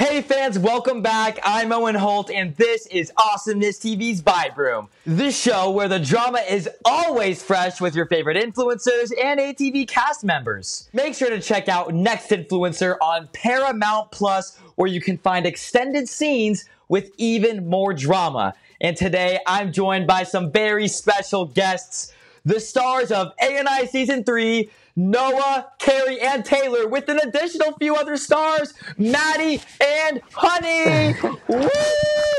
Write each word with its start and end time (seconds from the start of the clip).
Hey 0.00 0.22
fans, 0.22 0.58
welcome 0.58 1.02
back. 1.02 1.38
I'm 1.44 1.72
Owen 1.72 1.94
Holt, 1.94 2.30
and 2.30 2.56
this 2.56 2.86
is 2.86 3.12
Awesomeness 3.18 3.78
TV's 3.78 4.22
Vibe 4.22 4.56
Room, 4.56 4.88
the 5.04 5.30
show 5.30 5.70
where 5.72 5.88
the 5.88 5.98
drama 5.98 6.38
is 6.38 6.70
always 6.86 7.42
fresh 7.42 7.82
with 7.82 7.94
your 7.94 8.06
favorite 8.06 8.38
influencers 8.38 9.12
and 9.22 9.38
ATV 9.38 9.86
cast 9.86 10.24
members. 10.24 10.88
Make 10.94 11.14
sure 11.14 11.28
to 11.28 11.38
check 11.38 11.68
out 11.68 11.92
Next 11.92 12.30
Influencer 12.30 12.96
on 13.02 13.28
Paramount 13.34 14.10
Plus, 14.10 14.56
where 14.76 14.88
you 14.88 15.02
can 15.02 15.18
find 15.18 15.44
extended 15.44 16.08
scenes 16.08 16.64
with 16.88 17.10
even 17.18 17.68
more 17.68 17.92
drama. 17.92 18.54
And 18.80 18.96
today 18.96 19.38
I'm 19.46 19.70
joined 19.70 20.06
by 20.06 20.22
some 20.22 20.50
very 20.50 20.88
special 20.88 21.44
guests, 21.44 22.14
the 22.44 22.60
stars 22.60 23.10
of 23.10 23.32
ANI 23.40 23.86
Season 23.86 24.24
3, 24.24 24.70
Noah, 24.96 25.68
Carrie, 25.78 26.20
and 26.20 26.44
Taylor, 26.44 26.88
with 26.88 27.08
an 27.08 27.18
additional 27.18 27.72
few 27.78 27.94
other 27.94 28.16
stars, 28.16 28.74
Maddie 28.98 29.60
and 29.80 30.20
Honey. 30.32 31.14
Woo! 31.48 31.68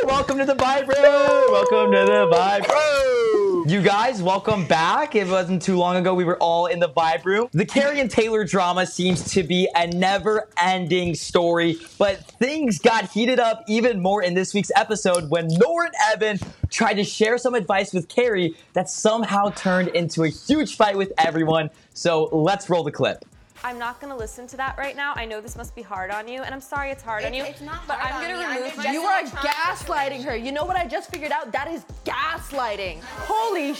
Welcome 0.05 0.37
to 0.39 0.45
the 0.45 0.55
Vibe 0.55 0.87
Room. 0.87 1.51
Welcome 1.51 1.91
to 1.91 2.05
the 2.05 2.29
Vibe 2.31 2.67
Room. 2.67 3.30
You 3.65 3.81
guys, 3.81 4.23
welcome 4.23 4.65
back. 4.65 5.13
It 5.15 5.27
wasn't 5.27 5.61
too 5.61 5.77
long 5.77 5.95
ago 5.95 6.15
we 6.15 6.23
were 6.23 6.37
all 6.37 6.65
in 6.65 6.79
the 6.79 6.89
Vibe 6.89 7.25
Room. 7.25 7.47
The 7.51 7.65
Carrie 7.65 7.99
and 7.99 8.09
Taylor 8.09 8.43
drama 8.43 8.87
seems 8.87 9.31
to 9.33 9.43
be 9.43 9.69
a 9.75 9.87
never-ending 9.87 11.13
story, 11.15 11.77
but 11.99 12.23
things 12.25 12.79
got 12.79 13.11
heated 13.11 13.39
up 13.39 13.63
even 13.67 14.01
more 14.01 14.23
in 14.23 14.33
this 14.33 14.53
week's 14.53 14.71
episode 14.75 15.29
when 15.29 15.47
Nora 15.47 15.87
and 15.87 15.95
Evan 16.11 16.39
tried 16.69 16.95
to 16.95 17.03
share 17.03 17.37
some 17.37 17.53
advice 17.53 17.93
with 17.93 18.07
Carrie 18.07 18.55
that 18.73 18.89
somehow 18.89 19.49
turned 19.51 19.89
into 19.89 20.23
a 20.23 20.29
huge 20.29 20.75
fight 20.75 20.97
with 20.97 21.13
everyone. 21.17 21.69
So 21.93 22.29
let's 22.31 22.69
roll 22.69 22.83
the 22.83 22.91
clip. 22.91 23.25
I'm 23.63 23.77
not 23.77 23.99
gonna 24.01 24.17
listen 24.17 24.47
to 24.47 24.57
that 24.57 24.75
right 24.77 24.95
now. 24.95 25.13
I 25.15 25.25
know 25.25 25.39
this 25.39 25.55
must 25.55 25.75
be 25.75 25.81
hard 25.83 26.09
on 26.11 26.27
you, 26.27 26.41
and 26.41 26.53
I'm 26.53 26.61
sorry 26.61 26.89
it's 26.89 27.03
hard 27.03 27.23
on 27.25 27.33
you. 27.33 27.43
it's 27.43 27.61
not 27.61 27.81
but 27.87 27.97
hard 27.97 28.13
I'm 28.15 28.21
gonna 28.21 28.37
me. 28.39 28.43
I'm 28.43 28.57
remove 28.57 28.73
just- 28.73 28.77
my. 28.85 28.91
You 28.91 29.01
You 29.01 29.07
are 29.07 29.21
gaslighting 29.23 30.23
her. 30.23 30.35
You 30.35 30.51
know 30.51 30.65
what 30.65 30.75
I 30.77 30.85
just 30.87 31.09
figured 31.11 31.31
out? 31.31 31.51
That 31.51 31.67
is 31.69 31.85
gaslighting. 32.05 33.01
Holy 33.03 33.73
sh- 33.75 33.79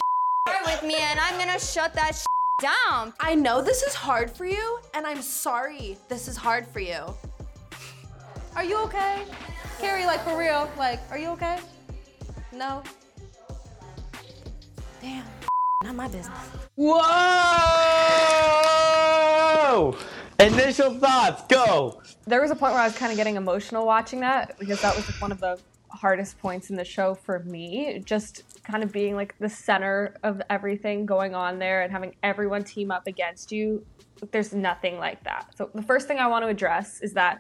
with 0.66 0.84
me 0.84 0.96
and 0.96 1.20
I'm 1.20 1.38
gonna 1.40 1.60
shut 1.60 1.94
that 1.96 2.12
down. 2.62 3.14
I 3.20 3.34
know 3.36 3.62
this 3.64 3.82
is 3.82 3.96
hard 3.96 4.30
for 4.30 4.46
you, 4.46 4.80
and 4.94 5.08
I'm 5.08 5.22
sorry 5.24 5.98
this 6.10 6.28
is 6.28 6.38
hard 6.38 6.68
for 6.68 6.80
you. 6.80 7.04
Are 8.56 8.64
you 8.64 8.78
okay? 8.84 9.24
Carrie, 9.80 10.06
like 10.06 10.20
for 10.24 10.38
real, 10.38 10.70
like, 10.78 11.00
are 11.10 11.18
you 11.18 11.30
okay? 11.30 11.58
No? 12.52 12.84
Damn, 15.02 15.24
not 15.84 15.96
my 15.96 16.08
business. 16.08 16.38
Whoa! 16.76 17.02
Initial 20.40 20.94
thoughts, 20.96 21.44
go. 21.48 22.02
There 22.26 22.42
was 22.42 22.52
a 22.52 22.56
point 22.56 22.74
where 22.74 22.82
I 22.82 22.86
was 22.86 22.98
kind 22.98 23.10
of 23.10 23.16
getting 23.16 23.38
emotional 23.38 23.86
watching 23.86 24.20
that 24.20 24.60
because 24.60 24.82
that 24.82 24.94
was 24.96 25.10
like 25.10 25.22
one 25.22 25.32
of 25.32 25.40
the 25.40 25.58
hardest 25.90 26.40
points 26.40 26.70
in 26.70 26.76
the 26.76 26.84
show 26.84 27.16
for 27.16 27.40
me. 27.40 28.02
Just 28.04 28.64
kind 28.64 28.84
of 28.84 28.92
being 28.92 29.16
like 29.16 29.38
the 29.40 29.48
center 29.48 30.16
of 30.24 30.42
everything 30.50 31.06
going 31.06 31.36
on 31.36 31.58
there 31.58 31.84
and 31.84 31.92
having 31.92 32.16
everyone 32.22 32.66
team 32.66 32.92
up 32.92 33.08
against 33.08 33.52
you. 33.52 33.86
There's 34.32 34.54
nothing 34.54 34.98
like 34.98 35.24
that. 35.24 35.56
So 35.56 35.70
the 35.74 35.82
first 35.82 36.06
thing 36.06 36.20
I 36.20 36.28
want 36.28 36.44
to 36.44 36.50
address 36.50 37.00
is 37.02 37.14
that 37.14 37.40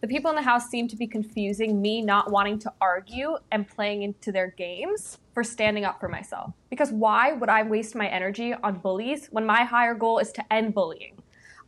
the 0.00 0.08
people 0.08 0.30
in 0.30 0.36
the 0.36 0.42
house 0.42 0.68
seem 0.68 0.88
to 0.88 0.96
be 0.96 1.06
confusing 1.06 1.80
me 1.80 2.02
not 2.02 2.30
wanting 2.30 2.58
to 2.60 2.72
argue 2.80 3.36
and 3.52 3.68
playing 3.68 4.02
into 4.02 4.32
their 4.32 4.48
games 4.48 5.18
for 5.32 5.44
standing 5.44 5.84
up 5.84 6.00
for 6.00 6.08
myself. 6.08 6.52
Because 6.70 6.90
why 6.90 7.32
would 7.32 7.48
I 7.48 7.62
waste 7.62 7.94
my 7.94 8.08
energy 8.08 8.52
on 8.52 8.78
bullies 8.78 9.28
when 9.30 9.44
my 9.46 9.64
higher 9.64 9.94
goal 9.94 10.18
is 10.18 10.32
to 10.32 10.52
end 10.52 10.74
bullying? 10.74 11.17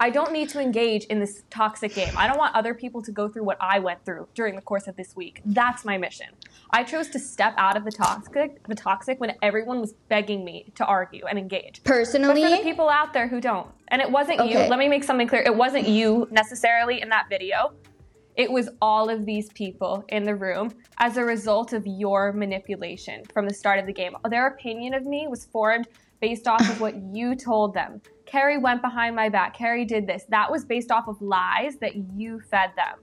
I 0.03 0.09
don't 0.09 0.33
need 0.33 0.49
to 0.49 0.61
engage 0.61 1.05
in 1.05 1.21
this 1.21 1.43
toxic 1.51 1.95
game. 1.95 2.15
I 2.17 2.27
don't 2.27 2.39
want 2.39 2.55
other 2.55 2.73
people 2.73 3.03
to 3.03 3.13
go 3.13 3.29
through 3.29 3.45
what 3.45 3.59
I 3.61 3.79
went 3.81 4.03
through 4.07 4.29
during 4.35 4.57
the 4.57 4.63
course 4.63 4.89
of 4.89 4.97
this 4.97 5.15
week. 5.15 5.43
That's 5.45 5.85
my 5.85 5.99
mission. 5.99 6.29
I 6.71 6.85
chose 6.85 7.11
to 7.11 7.19
step 7.19 7.53
out 7.59 7.77
of 7.77 7.85
the 7.85 7.93
toxic, 7.93 8.67
the 8.67 8.75
toxic 8.75 9.21
when 9.21 9.35
everyone 9.43 9.79
was 9.79 9.93
begging 10.09 10.43
me 10.43 10.73
to 10.77 10.87
argue 10.87 11.27
and 11.27 11.39
engage. 11.39 11.83
Personally, 11.85 12.41
But 12.41 12.51
for 12.51 12.57
the 12.57 12.63
people 12.63 12.89
out 12.89 13.13
there 13.13 13.29
who 13.29 13.43
don't, 13.43 13.69
and 13.89 14.01
it 14.01 14.11
wasn't 14.11 14.49
you, 14.49 14.59
let 14.59 14.79
me 14.79 14.89
make 14.89 15.05
something 15.05 15.29
clear. 15.29 15.43
It 15.43 15.55
wasn't 15.55 15.87
you 15.87 16.27
necessarily 16.31 17.03
in 17.03 17.11
that 17.11 17.27
video. 17.29 17.75
It 18.37 18.51
was 18.51 18.71
all 18.81 19.11
of 19.11 19.27
these 19.27 19.51
people 19.51 20.03
in 20.09 20.25
the 20.25 20.35
room 20.35 20.73
as 20.97 21.19
a 21.19 21.25
result 21.25 21.75
of 21.75 21.87
your 21.87 22.33
manipulation 22.33 23.23
from 23.35 23.47
the 23.47 23.53
start 23.53 23.79
of 23.79 23.85
the 23.85 23.93
game. 23.93 24.17
Their 24.31 24.47
opinion 24.47 24.95
of 24.95 25.05
me 25.05 25.27
was 25.29 25.45
formed 25.45 25.89
based 26.23 26.47
off 26.49 26.63
of 26.63 26.81
what 26.81 26.95
you 27.15 27.35
told 27.35 27.75
them. 27.75 28.01
Carrie 28.31 28.59
went 28.59 28.81
behind 28.81 29.17
my 29.17 29.29
back. 29.29 29.57
Carrie 29.57 29.85
did 29.85 30.07
this. 30.07 30.25
That 30.29 30.51
was 30.51 30.65
based 30.65 30.91
off 30.93 31.09
of 31.09 31.21
lies 31.21 31.77
that 31.81 31.97
you 31.97 32.41
fed 32.41 32.71
them. 32.77 32.99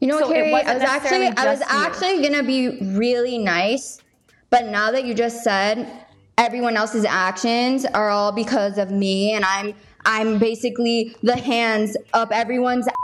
you 0.00 0.08
know 0.08 0.16
what, 0.16 0.26
so 0.26 0.32
Carrie? 0.32 0.52
I 0.52 0.74
was 0.74 0.82
actually, 0.82 1.28
I 1.28 1.46
was 1.46 1.60
you. 1.60 1.66
actually 1.68 2.22
gonna 2.22 2.42
be 2.42 2.80
really 2.96 3.38
nice, 3.38 4.02
but 4.50 4.66
now 4.66 4.90
that 4.90 5.04
you 5.04 5.14
just 5.14 5.44
said 5.44 5.88
everyone 6.36 6.76
else's 6.76 7.04
actions 7.04 7.86
are 7.86 8.10
all 8.10 8.32
because 8.32 8.76
of 8.76 8.90
me, 8.90 9.32
and 9.32 9.44
I'm, 9.44 9.72
I'm 10.04 10.38
basically 10.38 11.14
the 11.22 11.36
hands 11.36 11.96
up 12.12 12.30
everyone's. 12.32 12.88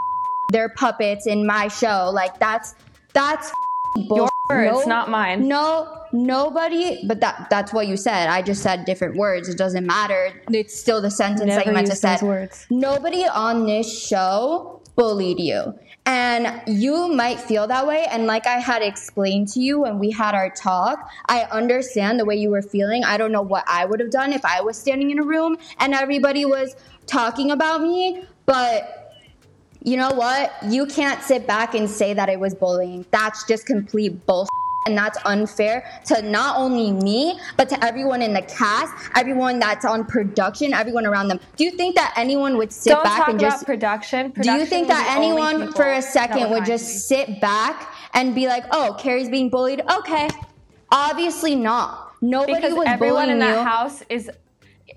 They're 0.52 0.70
puppets 0.70 1.28
in 1.28 1.46
my 1.46 1.68
show. 1.68 2.10
Like 2.12 2.40
that's, 2.40 2.74
that's 3.12 3.52
bull- 4.08 4.28
words, 4.48 4.84
not 4.84 5.08
mine. 5.08 5.46
No, 5.46 5.99
nobody. 6.12 7.06
But 7.06 7.20
that 7.20 7.48
that's 7.50 7.72
what 7.72 7.88
you 7.88 7.96
said. 7.96 8.28
I 8.28 8.42
just 8.42 8.62
said 8.62 8.84
different 8.84 9.16
words. 9.16 9.48
It 9.48 9.58
doesn't 9.58 9.86
matter. 9.86 10.32
It's 10.50 10.78
still 10.78 11.00
the 11.00 11.10
sentence 11.10 11.54
that 11.54 11.66
you 11.66 11.72
meant 11.72 11.88
to 11.88 11.96
say. 11.96 12.18
words. 12.22 12.66
Nobody 12.70 13.24
on 13.26 13.66
this 13.66 14.06
show 14.06 14.80
bullied 14.96 15.40
you. 15.40 15.74
And 16.06 16.62
you 16.66 17.08
might 17.08 17.38
feel 17.38 17.66
that 17.66 17.86
way. 17.86 18.06
And 18.10 18.26
like 18.26 18.46
I 18.46 18.58
had 18.58 18.82
explained 18.82 19.48
to 19.48 19.60
you 19.60 19.80
when 19.80 19.98
we 19.98 20.10
had 20.10 20.34
our 20.34 20.50
talk, 20.50 21.08
I 21.26 21.42
understand 21.52 22.18
the 22.18 22.24
way 22.24 22.36
you 22.36 22.50
were 22.50 22.62
feeling. 22.62 23.04
I 23.04 23.16
don't 23.16 23.32
know 23.32 23.42
what 23.42 23.64
I 23.68 23.84
would 23.84 24.00
have 24.00 24.10
done 24.10 24.32
if 24.32 24.44
I 24.44 24.60
was 24.60 24.78
standing 24.78 25.10
in 25.10 25.18
a 25.18 25.22
room 25.22 25.56
and 25.78 25.94
everybody 25.94 26.44
was 26.44 26.74
talking 27.06 27.50
about 27.50 27.82
me. 27.82 28.24
But 28.46 29.14
you 29.82 29.96
know 29.96 30.10
what? 30.10 30.52
You 30.64 30.86
can't 30.86 31.22
sit 31.22 31.46
back 31.46 31.74
and 31.74 31.88
say 31.88 32.12
that 32.14 32.28
it 32.28 32.40
was 32.40 32.54
bullying. 32.54 33.06
That's 33.10 33.46
just 33.46 33.66
complete 33.66 34.26
bullshit. 34.26 34.50
And 34.86 34.96
that's 34.96 35.18
unfair 35.26 35.84
to 36.06 36.22
not 36.22 36.56
only 36.56 36.90
me, 36.90 37.38
but 37.58 37.68
to 37.68 37.84
everyone 37.84 38.22
in 38.22 38.32
the 38.32 38.40
cast, 38.42 38.94
everyone 39.14 39.58
that's 39.58 39.84
on 39.84 40.06
production, 40.06 40.72
everyone 40.72 41.04
around 41.04 41.28
them. 41.28 41.38
Do 41.56 41.64
you 41.64 41.70
think 41.72 41.96
that 41.96 42.14
anyone 42.16 42.56
would 42.56 42.72
sit 42.72 42.90
Don't 42.94 43.04
back 43.04 43.18
talk 43.18 43.28
and 43.28 43.38
about 43.38 43.50
just 43.50 43.66
production. 43.66 44.30
do 44.40 44.52
you 44.52 44.64
think 44.64 44.88
that 44.88 45.04
was 45.06 45.06
the 45.06 45.20
only 45.20 45.52
anyone 45.52 45.72
for 45.74 45.84
a 45.92 46.00
second 46.00 46.48
would 46.50 46.64
to 46.64 46.70
me. 46.72 46.78
just 46.78 47.06
sit 47.08 47.40
back 47.42 47.94
and 48.14 48.34
be 48.34 48.46
like, 48.48 48.64
"Oh, 48.70 48.96
Carrie's 48.98 49.28
being 49.28 49.50
bullied"? 49.50 49.82
Okay. 49.98 50.28
Obviously 50.90 51.54
not. 51.54 52.12
Nobody 52.22 52.54
because 52.54 52.74
was 52.74 52.86
everyone 52.86 53.26
bullying 53.26 53.30
in 53.32 53.38
that 53.40 53.58
you. 53.58 53.64
house 53.64 54.02
is 54.08 54.30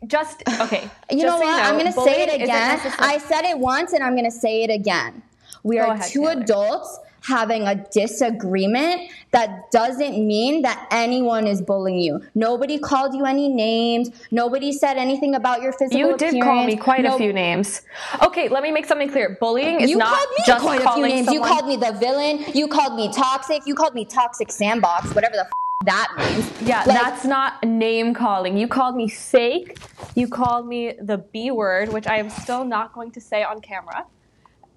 just 0.07 0.43
okay. 0.61 0.89
You 1.11 1.21
just 1.21 1.25
know 1.25 1.39
so 1.39 1.45
what? 1.45 1.63
I'm 1.63 1.77
going 1.77 1.91
to 1.91 2.01
say 2.01 2.23
it 2.23 2.41
again. 2.41 2.79
I 2.99 3.17
said 3.17 3.43
it 3.45 3.57
once 3.59 3.93
and 3.93 4.03
I'm 4.03 4.13
going 4.13 4.25
to 4.25 4.31
say 4.31 4.63
it 4.63 4.69
again. 4.69 5.21
We 5.63 5.77
Go 5.77 5.83
are 5.83 5.93
ahead, 5.93 6.09
two 6.11 6.21
Taylor. 6.21 6.41
adults 6.41 6.99
having 7.23 7.67
a 7.67 7.75
disagreement 7.91 9.09
that 9.31 9.71
doesn't 9.71 10.25
mean 10.25 10.61
that 10.61 10.87
anyone 10.91 11.47
is 11.47 11.61
bullying 11.61 11.99
you. 11.99 12.21
Nobody 12.35 12.77
called 12.77 13.13
you 13.15 13.25
any 13.25 13.47
names. 13.49 14.09
Nobody 14.31 14.71
said 14.71 14.97
anything 14.97 15.33
about 15.35 15.61
your 15.61 15.73
physical 15.73 15.97
You 15.99 16.17
did 16.17 16.29
appearance. 16.29 16.43
call 16.43 16.65
me 16.65 16.75
quite 16.75 17.03
No- 17.03 17.15
a 17.15 17.17
few 17.17 17.33
names. 17.33 17.81
Okay, 18.23 18.49
let 18.49 18.61
me 18.63 18.71
make 18.71 18.85
something 18.85 19.09
clear. 19.09 19.37
Bullying 19.39 19.81
is 19.81 19.89
you 19.89 19.97
not 19.97 20.09
called 20.15 20.29
me 20.37 20.43
just 20.45 20.63
quite 20.63 20.81
a 20.85 20.91
few 20.93 21.07
names. 21.07 21.31
You 21.31 21.41
called 21.41 21.67
me 21.67 21.75
the 21.77 21.93
villain. 21.93 22.45
You 22.53 22.67
called 22.67 22.95
me 22.95 23.11
toxic. 23.11 23.63
You 23.65 23.75
called 23.75 23.95
me 23.95 24.05
toxic 24.05 24.51
sandbox. 24.51 25.13
Whatever 25.15 25.35
the 25.35 25.41
f- 25.45 25.51
that 25.85 26.13
means. 26.17 26.61
Yeah, 26.61 26.83
Like, 26.85 26.97
that's 27.01 27.25
not 27.25 27.61
name 27.63 28.13
calling. 28.13 28.57
You 28.57 28.67
called 28.67 28.95
me 28.95 29.07
fake. 29.09 29.77
You 30.15 30.27
called 30.29 30.67
me 30.67 30.93
the 31.01 31.17
B 31.17 31.51
word, 31.51 31.91
which 31.91 32.07
I 32.07 32.17
am 32.17 32.29
still 32.29 32.63
not 32.63 32.93
going 32.93 33.11
to 33.11 33.21
say 33.21 33.43
on 33.43 33.59
camera. 33.61 34.05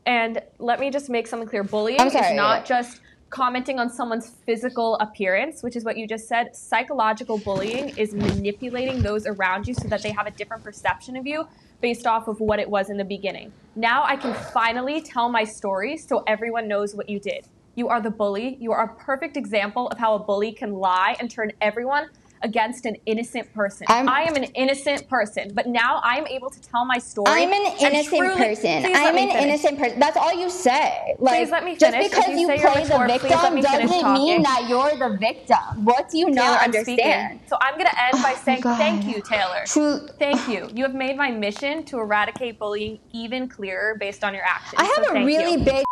And 0.06 0.40
let 0.58 0.78
me 0.80 0.90
just 0.90 1.10
make 1.10 1.26
something 1.26 1.48
clear. 1.48 1.64
Bullying 1.64 1.98
sorry. 2.10 2.26
is 2.26 2.36
not 2.36 2.64
just 2.64 3.00
commenting 3.30 3.80
on 3.80 3.90
someone's 3.90 4.30
physical 4.46 4.94
appearance, 4.96 5.62
which 5.62 5.74
is 5.74 5.84
what 5.84 5.96
you 5.96 6.06
just 6.06 6.28
said. 6.28 6.54
Psychological 6.54 7.38
bullying 7.38 7.88
is 7.98 8.14
manipulating 8.14 9.02
those 9.02 9.26
around 9.26 9.66
you 9.66 9.74
so 9.74 9.88
that 9.88 10.02
they 10.02 10.12
have 10.12 10.26
a 10.26 10.30
different 10.30 10.62
perception 10.62 11.16
of 11.16 11.26
you 11.26 11.46
based 11.80 12.06
off 12.06 12.28
of 12.28 12.40
what 12.40 12.58
it 12.58 12.70
was 12.70 12.88
in 12.88 12.96
the 12.96 13.04
beginning. 13.04 13.52
Now 13.74 14.04
I 14.04 14.16
can 14.16 14.32
finally 14.52 15.00
tell 15.00 15.28
my 15.28 15.44
story 15.44 15.96
so 15.96 16.22
everyone 16.26 16.68
knows 16.68 16.94
what 16.94 17.08
you 17.08 17.18
did. 17.18 17.46
You 17.74 17.88
are 17.88 18.00
the 18.00 18.10
bully. 18.10 18.56
You 18.60 18.72
are 18.72 18.84
a 18.84 18.94
perfect 18.94 19.36
example 19.36 19.88
of 19.88 19.98
how 19.98 20.14
a 20.14 20.18
bully 20.18 20.52
can 20.52 20.72
lie 20.72 21.16
and 21.20 21.30
turn 21.30 21.52
everyone 21.60 22.08
against 22.42 22.86
an 22.86 22.96
innocent 23.06 23.52
person. 23.54 23.86
I'm- 23.88 24.08
I 24.08 24.22
am 24.22 24.34
an 24.36 24.44
innocent 24.44 25.08
person, 25.08 25.52
but 25.54 25.66
now 25.66 26.00
I'm 26.04 26.26
able 26.26 26.50
to 26.50 26.60
tell 26.60 26.84
my 26.84 26.98
story. 26.98 27.26
I'm 27.28 27.52
an 27.52 27.72
innocent 27.80 28.16
truly- 28.16 28.34
person. 28.36 28.84
I'm 28.94 29.16
an 29.16 29.30
innocent 29.30 29.78
person. 29.78 29.98
That's 29.98 30.16
all 30.16 30.32
you 30.32 30.50
say. 30.50 31.14
Like 31.18 31.36
Please 31.38 31.50
let 31.50 31.64
me 31.64 31.76
just 31.76 31.96
because 31.98 32.28
you 32.28 32.40
you 32.40 32.46
play 32.46 32.56
the 32.58 32.62
please 32.70 32.90
let 32.90 33.20
victim 33.22 33.54
me 33.54 33.62
doesn't 33.62 34.12
mean 34.14 34.42
that 34.42 34.66
you're 34.68 34.96
the 34.96 35.16
victim. 35.18 35.84
What 35.84 36.08
do 36.10 36.18
you 36.18 36.26
Taylor, 36.26 36.36
not 36.36 36.58
I'm 36.60 36.64
understand? 36.66 37.40
So 37.48 37.56
I'm 37.60 37.74
going 37.74 37.86
to 37.86 38.02
end 38.04 38.12
oh 38.14 38.22
by 38.22 38.34
saying 38.34 38.60
God. 38.60 38.78
thank 38.78 39.04
you, 39.06 39.20
Taylor. 39.22 39.62
True. 39.66 40.06
Thank 40.18 40.48
you. 40.48 40.68
You 40.74 40.84
have 40.84 40.94
made 40.94 41.16
my 41.16 41.30
mission 41.30 41.84
to 41.84 41.98
eradicate 41.98 42.58
bullying 42.58 42.98
even 43.12 43.48
clearer 43.48 43.96
based 43.98 44.22
on 44.24 44.34
your 44.34 44.44
actions. 44.44 44.74
I 44.76 44.84
have 44.84 45.04
So 45.06 45.16
a 45.16 45.24
really 45.24 45.52
you. 45.58 45.64
big 45.64 45.84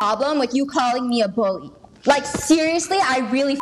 problem 0.00 0.38
with 0.38 0.54
you 0.54 0.66
calling 0.66 1.08
me 1.08 1.22
a 1.22 1.28
bully. 1.28 1.70
Like 2.06 2.24
seriously, 2.26 2.98
I 3.00 3.18
really. 3.30 3.58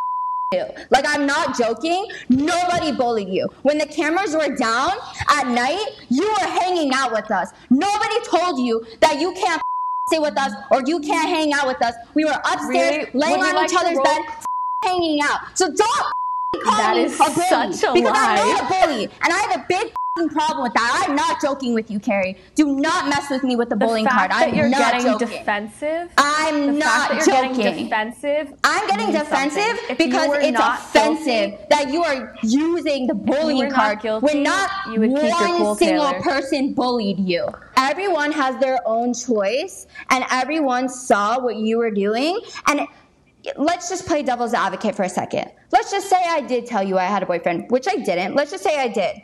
Like 0.90 1.04
I'm 1.08 1.26
not 1.26 1.56
joking. 1.58 2.06
Nobody 2.28 2.92
bullied 2.92 3.28
you. 3.28 3.48
When 3.62 3.78
the 3.78 3.86
cameras 3.86 4.34
were 4.34 4.54
down 4.56 4.90
at 5.30 5.46
night, 5.48 5.84
you 6.08 6.28
were 6.28 6.46
hanging 6.46 6.92
out 6.94 7.12
with 7.12 7.30
us. 7.30 7.50
Nobody 7.70 8.20
told 8.24 8.60
you 8.60 8.84
that 9.00 9.20
you 9.20 9.32
can't 9.32 9.60
sit 10.08 10.20
with 10.20 10.38
us 10.38 10.52
or 10.70 10.82
you 10.86 11.00
can't 11.00 11.28
hang 11.28 11.52
out 11.52 11.66
with 11.66 11.82
us. 11.82 11.94
We 12.14 12.24
were 12.24 12.32
upstairs 12.44 13.06
Really? 13.06 13.10
laying 13.14 13.38
Would 13.40 13.48
on 13.48 13.54
like 13.54 13.70
each 13.70 13.78
other's 13.78 13.98
bed 14.04 14.22
hanging 14.84 15.20
out. 15.22 15.40
So 15.54 15.66
don't 15.68 16.12
call 16.64 16.76
That 16.76 16.96
me 16.96 17.04
is 17.04 17.14
a 17.14 17.24
bully 17.24 17.46
such 17.72 17.82
a 17.90 17.92
because 17.94 18.12
I'm 18.16 18.36
lie. 18.36 18.52
not 18.60 18.62
a 18.62 18.86
bully 18.86 19.04
and 19.04 19.32
I 19.32 19.38
have 19.38 19.60
a 19.60 19.64
big 19.68 19.92
problem 20.30 20.62
with 20.62 20.74
that. 20.74 21.06
I'm 21.08 21.16
not 21.16 21.40
joking 21.40 21.72
with 21.72 21.90
you, 21.90 21.98
Carrie. 21.98 22.36
Do 22.54 22.76
not 22.76 23.08
mess 23.08 23.30
with 23.30 23.42
me 23.42 23.56
with 23.56 23.70
the, 23.70 23.76
the 23.76 23.86
bullying 23.86 24.06
card. 24.06 24.30
I'm 24.30 24.54
you're 24.54 24.68
not 24.68 24.92
getting 24.92 25.18
joking. 25.18 25.28
defensive. 25.38 26.10
I'm 26.18 26.66
the 26.66 26.72
not 26.72 27.10
fact 27.10 27.24
that 27.24 27.26
you're 27.26 27.36
joking. 27.44 27.62
getting 27.62 27.84
defensive. 27.84 28.58
I'm 28.62 28.86
getting 28.88 29.12
defensive 29.12 29.62
something. 29.62 29.84
If 29.90 29.98
you 30.00 30.06
because 30.06 30.28
it's 30.42 30.58
offensive 30.60 31.24
guilty- 31.24 31.64
that 31.70 31.90
you 31.92 32.02
are 32.04 32.36
using 32.42 33.06
the 33.06 33.14
bullying 33.14 33.70
card 33.70 34.00
guilty, 34.00 34.26
when 34.26 34.42
not 34.42 34.70
you 34.92 35.00
would 35.00 35.10
keep 35.10 35.22
your 35.22 35.30
one 35.30 35.56
cool, 35.56 35.74
single 35.76 36.10
Taylor. 36.10 36.22
person 36.22 36.74
bullied 36.74 37.18
you. 37.18 37.48
Everyone 37.78 38.32
has 38.32 38.58
their 38.60 38.80
own 38.86 39.14
choice, 39.14 39.86
and 40.10 40.24
everyone 40.30 40.88
saw 40.90 41.40
what 41.40 41.56
you 41.56 41.78
were 41.78 41.90
doing. 41.90 42.38
And 42.68 42.82
let's 43.56 43.88
just 43.88 44.06
play 44.06 44.22
devil's 44.22 44.52
advocate 44.52 44.94
for 44.94 45.04
a 45.04 45.08
second. 45.08 45.50
Let's 45.70 45.90
just 45.90 46.10
say 46.10 46.22
I 46.22 46.42
did 46.42 46.66
tell 46.66 46.82
you 46.82 46.98
I 46.98 47.04
had 47.04 47.22
a 47.22 47.26
boyfriend, 47.26 47.70
which 47.70 47.88
I 47.88 47.96
didn't. 47.96 48.34
Let's 48.34 48.50
just 48.50 48.62
say 48.62 48.78
I 48.78 48.88
did. 48.88 49.16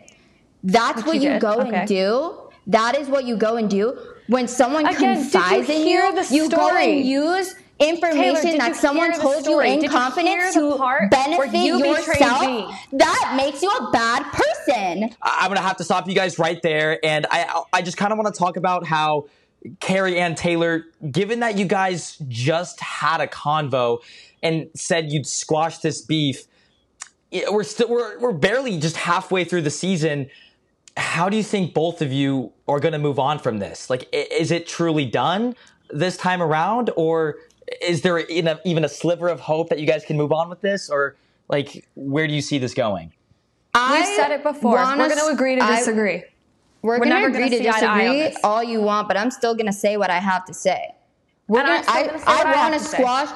That's 0.63 0.99
Which 0.99 1.07
what 1.07 1.17
you 1.17 1.23
you 1.23 1.29
did, 1.31 1.41
go 1.41 1.61
okay. 1.61 1.77
and 1.77 1.89
do. 1.89 2.51
That 2.67 2.97
is 2.97 3.09
what 3.09 3.25
you 3.25 3.37
go 3.37 3.57
and 3.57 3.71
do. 3.71 3.99
When 4.27 4.47
someone 4.49 4.85
Again, 4.87 5.17
did 5.17 5.25
you 5.25 5.31
confides 5.31 5.69
in 5.71 5.87
you, 5.87 6.25
you 6.31 6.51
go 6.51 6.77
and 6.77 7.05
use 7.05 7.55
information 7.81 8.51
did 8.53 8.61
that 8.61 8.77
someone 8.77 9.13
hear 9.13 9.17
the 9.17 9.23
told 9.23 9.47
you 9.47 9.61
in 9.61 9.79
Did 9.81 9.91
confidence 9.91 10.53
hear 10.55 10.71
to 10.71 10.77
part 10.77 11.11
benefit 11.11 11.55
you 11.55 11.79
yourself. 11.79 12.43
me? 12.43 12.69
That 12.93 13.35
makes 13.37 13.63
you 13.63 13.71
a 13.71 13.91
bad 13.93 14.25
person. 14.33 15.15
I- 15.23 15.39
I'm 15.41 15.49
gonna 15.49 15.61
have 15.61 15.77
to 15.79 15.85
stop 15.85 16.09
you 16.09 16.15
guys 16.15 16.39
right 16.39 16.61
there, 16.63 16.99
and 17.05 17.27
I 17.31 17.63
I 17.73 17.83
just 17.83 17.97
kind 17.97 18.13
of 18.13 18.19
want 18.19 18.35
to 18.35 18.39
talk 18.39 18.57
about 18.57 18.85
how 18.87 19.27
Carrie 19.81 20.19
and 20.19 20.37
Taylor, 20.37 20.85
given 21.11 21.41
that 21.41 21.57
you 21.57 21.65
guys 21.67 22.19
just 22.29 22.81
had 22.81 23.21
a 23.21 23.27
convo 23.27 23.99
and 24.43 24.69
said 24.75 25.11
you'd 25.13 25.27
squash 25.27 25.79
this 25.79 26.01
beef, 26.03 26.45
we're 27.51 27.63
still 27.65 27.89
we're 27.89 28.19
we're 28.19 28.33
barely 28.33 28.79
just 28.79 28.97
halfway 28.97 29.45
through 29.45 29.63
the 29.63 29.71
season. 29.71 30.29
How 30.99 31.29
do 31.29 31.37
you 31.37 31.43
think 31.43 31.75
both 31.75 32.03
of 32.03 32.13
you 32.13 32.53
are 32.67 32.81
gonna 32.81 32.99
move 32.99 33.19
on 33.19 33.39
from 33.39 33.59
this? 33.59 33.89
Like, 33.89 34.09
is 34.13 34.51
it 34.51 34.67
truly 34.67 35.05
done 35.07 35.55
this 35.91 36.17
time 36.17 36.43
around, 36.43 36.91
or 36.97 37.37
is 37.81 38.03
there 38.03 38.19
even 38.21 38.49
a, 38.49 38.61
even 38.65 38.85
a 38.85 38.89
sliver 38.89 39.29
of 39.29 39.41
hope 39.41 39.69
that 39.71 39.79
you 39.79 39.87
guys 39.87 40.05
can 40.05 40.17
move 40.17 40.33
on 40.33 40.49
with 40.51 40.61
this, 40.61 40.91
or 40.91 41.17
like 41.49 41.87
where 41.95 42.27
do 42.27 42.35
you 42.35 42.43
see 42.43 42.59
this 42.59 42.75
going? 42.75 43.13
I 43.75 43.99
We've 44.01 44.07
said 44.17 44.33
it 44.33 44.43
before. 44.43 44.73
wanna 44.75 45.03
We're 45.03 45.09
going 45.09 45.21
to 45.21 45.27
agree 45.33 45.55
to 45.57 45.63
I- 45.63 45.77
disagree. 45.77 46.25
We're, 46.83 46.99
We're 46.99 47.05
gonna 47.07 47.15
never 47.21 47.27
agree 47.29 47.41
gonna 47.45 47.51
to 47.51 47.59
see 47.59 47.69
eye 47.69 47.81
to 47.81 47.87
eye 47.87 48.09
on 48.09 48.15
disagree 48.17 48.41
all 48.45 48.63
you 48.65 48.81
want, 48.81 49.09
but 49.09 49.17
I'm 49.17 49.31
still 49.31 49.55
gonna 49.55 49.73
say 49.73 49.97
what 49.97 50.11
I 50.11 50.19
have 50.19 50.45
to 50.47 50.55
say. 50.55 50.95
We're 51.49 51.61
And 51.61 51.69
I'm 51.71 51.85
gonna, 51.85 51.99
I, 51.99 52.07
gonna 52.07 52.19
say 52.19 52.25
what 52.25 52.47
I 52.47 52.53
I 52.53 52.57
want 52.69 52.75
to 52.83 52.89
squash. 52.89 53.29
say. 53.29 53.35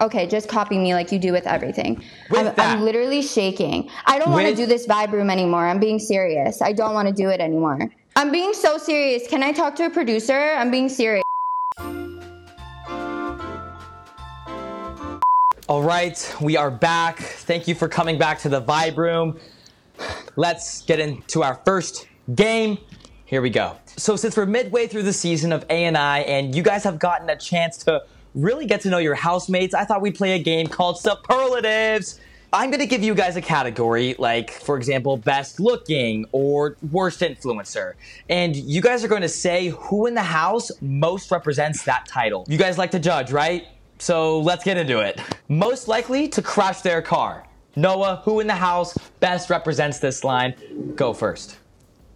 Okay, 0.00 0.28
just 0.28 0.48
copy 0.48 0.78
me 0.78 0.94
like 0.94 1.10
you 1.10 1.18
do 1.18 1.32
with 1.32 1.46
everything. 1.46 2.04
With 2.30 2.38
I'm, 2.40 2.44
that- 2.44 2.58
I'm 2.58 2.82
literally 2.82 3.20
shaking. 3.20 3.90
I 4.06 4.18
don't 4.18 4.30
want 4.30 4.46
to 4.46 4.54
do 4.54 4.66
this 4.66 4.86
vibe 4.86 5.12
room 5.12 5.28
anymore. 5.28 5.66
I'm 5.66 5.80
being 5.80 5.98
serious. 5.98 6.62
I 6.62 6.72
don't 6.72 6.94
want 6.94 7.08
to 7.08 7.14
do 7.14 7.30
it 7.30 7.40
anymore. 7.40 7.90
I'm 8.14 8.30
being 8.30 8.52
so 8.54 8.78
serious. 8.78 9.26
Can 9.28 9.42
I 9.42 9.52
talk 9.52 9.74
to 9.76 9.86
a 9.86 9.90
producer? 9.90 10.52
I'm 10.56 10.70
being 10.70 10.88
serious. 10.88 11.22
All 15.68 15.82
right, 15.82 16.34
we 16.40 16.56
are 16.56 16.70
back. 16.70 17.18
Thank 17.18 17.68
you 17.68 17.74
for 17.74 17.88
coming 17.88 18.18
back 18.18 18.38
to 18.40 18.48
the 18.48 18.62
Vibe 18.62 18.96
Room. 18.96 19.38
Let's 20.36 20.82
get 20.82 20.98
into 20.98 21.42
our 21.42 21.60
first 21.64 22.06
game. 22.34 22.78
Here 23.26 23.42
we 23.42 23.50
go. 23.50 23.76
So 23.96 24.16
since 24.16 24.36
we're 24.36 24.46
midway 24.46 24.86
through 24.86 25.02
the 25.02 25.12
season 25.12 25.52
of 25.52 25.66
A&I 25.68 26.20
and 26.20 26.54
you 26.54 26.62
guys 26.62 26.84
have 26.84 26.98
gotten 26.98 27.28
a 27.28 27.36
chance 27.36 27.76
to 27.84 28.02
really 28.34 28.66
get 28.66 28.80
to 28.82 28.90
know 28.90 28.98
your 28.98 29.14
housemates, 29.14 29.74
I 29.74 29.84
thought 29.84 30.00
we'd 30.00 30.14
play 30.14 30.32
a 30.32 30.38
game 30.38 30.66
called 30.66 30.98
Superlatives. 30.98 32.20
I'm 32.50 32.70
going 32.70 32.80
to 32.80 32.86
give 32.86 33.02
you 33.02 33.14
guys 33.14 33.36
a 33.36 33.42
category 33.42 34.14
like 34.18 34.50
for 34.50 34.78
example 34.78 35.18
best 35.18 35.60
looking 35.60 36.24
or 36.32 36.76
worst 36.90 37.20
influencer. 37.20 37.92
And 38.30 38.56
you 38.56 38.80
guys 38.80 39.04
are 39.04 39.08
going 39.08 39.22
to 39.22 39.28
say 39.28 39.68
who 39.68 40.06
in 40.06 40.14
the 40.14 40.22
house 40.22 40.70
most 40.80 41.30
represents 41.30 41.84
that 41.84 42.06
title. 42.06 42.46
You 42.48 42.56
guys 42.56 42.78
like 42.78 42.90
to 42.92 42.98
judge, 42.98 43.32
right? 43.32 43.66
So 43.98 44.40
let's 44.40 44.64
get 44.64 44.78
into 44.78 45.00
it. 45.00 45.20
Most 45.48 45.88
likely 45.88 46.28
to 46.28 46.40
crash 46.40 46.80
their 46.80 47.02
car. 47.02 47.46
Noah, 47.76 48.22
who 48.24 48.40
in 48.40 48.46
the 48.46 48.54
house 48.54 48.96
best 49.20 49.50
represents 49.50 49.98
this 49.98 50.24
line? 50.24 50.54
Go 50.96 51.12
first. 51.12 51.58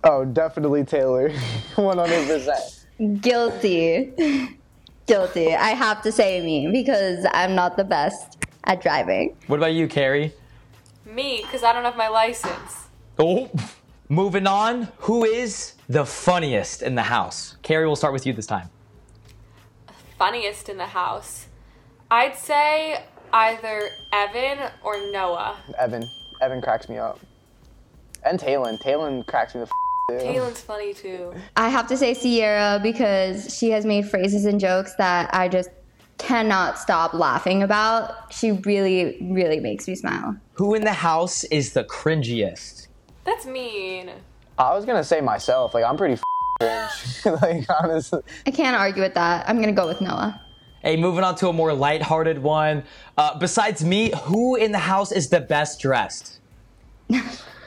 Oh, 0.04 0.24
definitely 0.24 0.84
Taylor. 0.84 1.28
100%. 1.74 3.20
Guilty. 3.20 4.12
Guilty. 5.06 5.54
I 5.54 5.70
have 5.70 6.02
to 6.02 6.12
say 6.12 6.40
me 6.40 6.70
because 6.70 7.26
I'm 7.32 7.54
not 7.54 7.76
the 7.76 7.84
best 7.84 8.38
at 8.64 8.80
driving. 8.80 9.36
What 9.46 9.56
about 9.58 9.74
you, 9.74 9.88
Carrie? 9.88 10.32
Me, 11.04 11.40
because 11.42 11.62
I 11.62 11.72
don't 11.72 11.84
have 11.84 11.96
my 11.96 12.08
license. 12.08 12.86
Oh, 13.18 13.50
moving 14.08 14.46
on. 14.46 14.88
Who 14.98 15.24
is 15.24 15.74
the 15.88 16.06
funniest 16.06 16.82
in 16.82 16.94
the 16.94 17.02
house? 17.02 17.56
Carrie, 17.62 17.86
we'll 17.86 17.96
start 17.96 18.12
with 18.12 18.26
you 18.26 18.32
this 18.32 18.46
time. 18.46 18.70
Funniest 20.18 20.68
in 20.68 20.76
the 20.78 20.86
house. 20.86 21.46
I'd 22.10 22.36
say 22.36 23.04
either 23.32 23.90
Evan 24.12 24.70
or 24.84 25.10
Noah. 25.10 25.56
Evan. 25.78 26.04
Evan 26.40 26.60
cracks 26.62 26.88
me 26.88 26.98
up. 26.98 27.18
And 28.24 28.38
Talon. 28.38 28.78
Talon 28.78 29.24
cracks 29.24 29.54
me 29.54 29.60
the 29.60 29.66
f- 29.66 29.72
too. 30.08 30.18
Taylon's 30.18 30.60
funny 30.60 30.94
too. 30.94 31.32
I 31.56 31.68
have 31.68 31.86
to 31.88 31.96
say 31.96 32.14
Sierra 32.14 32.80
because 32.82 33.56
she 33.56 33.70
has 33.70 33.84
made 33.84 34.08
phrases 34.08 34.44
and 34.44 34.60
jokes 34.60 34.94
that 34.96 35.32
I 35.34 35.48
just 35.48 35.70
cannot 36.18 36.78
stop 36.78 37.14
laughing 37.14 37.62
about. 37.62 38.32
She 38.32 38.52
really, 38.52 39.18
really 39.20 39.60
makes 39.60 39.88
me 39.88 39.94
smile. 39.94 40.36
Who 40.54 40.74
in 40.74 40.84
the 40.84 40.92
house 40.92 41.44
is 41.44 41.72
the 41.72 41.84
cringiest? 41.84 42.88
That's 43.24 43.46
mean. 43.46 44.10
I 44.58 44.74
was 44.74 44.84
gonna 44.84 45.04
say 45.04 45.20
myself. 45.20 45.74
Like 45.74 45.84
I'm 45.84 45.96
pretty 45.96 46.14
f- 46.14 46.22
cringe. 46.60 47.40
like 47.42 47.66
honestly. 47.82 48.22
I 48.46 48.50
can't 48.50 48.76
argue 48.76 49.02
with 49.02 49.14
that. 49.14 49.48
I'm 49.48 49.60
gonna 49.60 49.72
go 49.72 49.86
with 49.86 50.00
Noah. 50.00 50.40
Hey, 50.82 50.96
moving 50.96 51.22
on 51.22 51.36
to 51.36 51.48
a 51.48 51.52
more 51.52 51.72
lighthearted 51.72 52.38
one. 52.40 52.82
Uh, 53.16 53.38
besides 53.38 53.84
me, 53.84 54.12
who 54.24 54.56
in 54.56 54.72
the 54.72 54.78
house 54.78 55.12
is 55.12 55.28
the 55.28 55.40
best 55.40 55.80
dressed? 55.80 56.40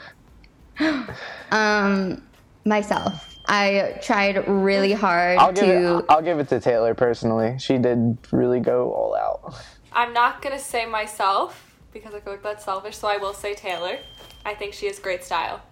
Um, 1.50 2.22
myself. 2.64 3.32
I 3.48 3.98
tried 4.02 4.46
really 4.48 4.92
hard 4.92 5.38
I'll 5.38 5.52
give 5.52 5.64
to. 5.66 5.98
it. 5.98 6.04
I'll 6.08 6.22
give 6.22 6.38
it 6.40 6.48
to 6.48 6.58
Taylor 6.60 6.94
personally. 6.94 7.56
She 7.58 7.78
did 7.78 8.18
really 8.32 8.58
go 8.60 8.92
all 8.92 9.14
out. 9.14 9.54
I'm 9.92 10.12
not 10.12 10.42
gonna 10.42 10.58
say 10.58 10.84
myself 10.84 11.76
because 11.92 12.12
I 12.14 12.20
feel 12.20 12.32
like 12.34 12.42
that's 12.42 12.64
selfish, 12.64 12.96
so 12.96 13.06
I 13.08 13.16
will 13.18 13.32
say 13.34 13.54
Taylor. 13.54 13.98
I 14.44 14.54
think 14.54 14.74
she 14.74 14.86
has 14.86 14.98
great 14.98 15.22
style. 15.24 15.62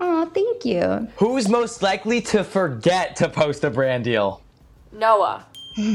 Oh, 0.00 0.26
thank 0.26 0.64
you. 0.64 1.08
Who's 1.16 1.48
most 1.48 1.82
likely 1.82 2.20
to 2.22 2.44
forget 2.44 3.16
to 3.16 3.28
post 3.28 3.64
a 3.64 3.70
brand 3.70 4.04
deal? 4.04 4.40
Noah. 4.92 5.44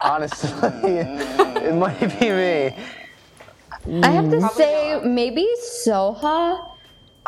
Honestly, 0.00 0.50
it 0.62 1.74
might 1.74 2.18
be 2.18 2.30
me. 2.30 2.76
I 4.02 4.10
have 4.10 4.30
to 4.30 4.38
Probably 4.38 4.48
say, 4.56 4.92
not. 4.94 5.06
maybe 5.06 5.46
Soha. 5.84 6.67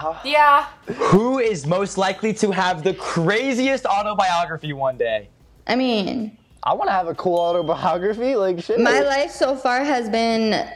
Ah. 0.02 0.21
Yeah. 0.25 0.66
Who 0.95 1.38
is 1.38 1.66
most 1.66 1.99
likely 1.99 2.33
to 2.35 2.50
have 2.50 2.83
the 2.83 2.95
craziest 2.95 3.85
autobiography 3.85 4.73
one 4.73 4.97
day? 4.97 5.28
I 5.66 5.76
mean, 5.76 6.37
I 6.62 6.73
want 6.73 6.88
to 6.88 6.92
have 6.92 7.07
a 7.07 7.14
cool 7.14 7.38
autobiography. 7.38 8.35
Like 8.35 8.62
shit. 8.62 8.80
my 8.80 9.00
life 9.00 9.30
so 9.30 9.54
far 9.54 9.85
has 9.85 10.09
been 10.09 10.66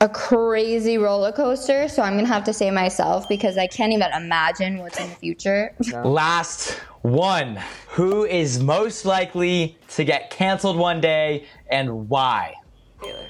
a 0.00 0.08
crazy 0.08 0.96
roller 0.96 1.32
coaster, 1.32 1.88
so 1.88 2.02
I'm 2.02 2.14
gonna 2.14 2.28
have 2.28 2.44
to 2.44 2.52
say 2.52 2.70
myself 2.70 3.28
because 3.28 3.58
I 3.58 3.66
can't 3.66 3.92
even 3.92 4.12
imagine 4.12 4.78
what's 4.78 5.00
in 5.00 5.08
the 5.08 5.16
future. 5.16 5.74
Last 6.04 6.78
one. 7.02 7.60
Who 7.88 8.24
is 8.24 8.60
most 8.62 9.04
likely 9.04 9.76
to 9.90 10.04
get 10.04 10.30
canceled 10.30 10.76
one 10.76 11.00
day 11.00 11.46
and 11.68 12.08
why? 12.08 12.54
Taylor. 13.02 13.26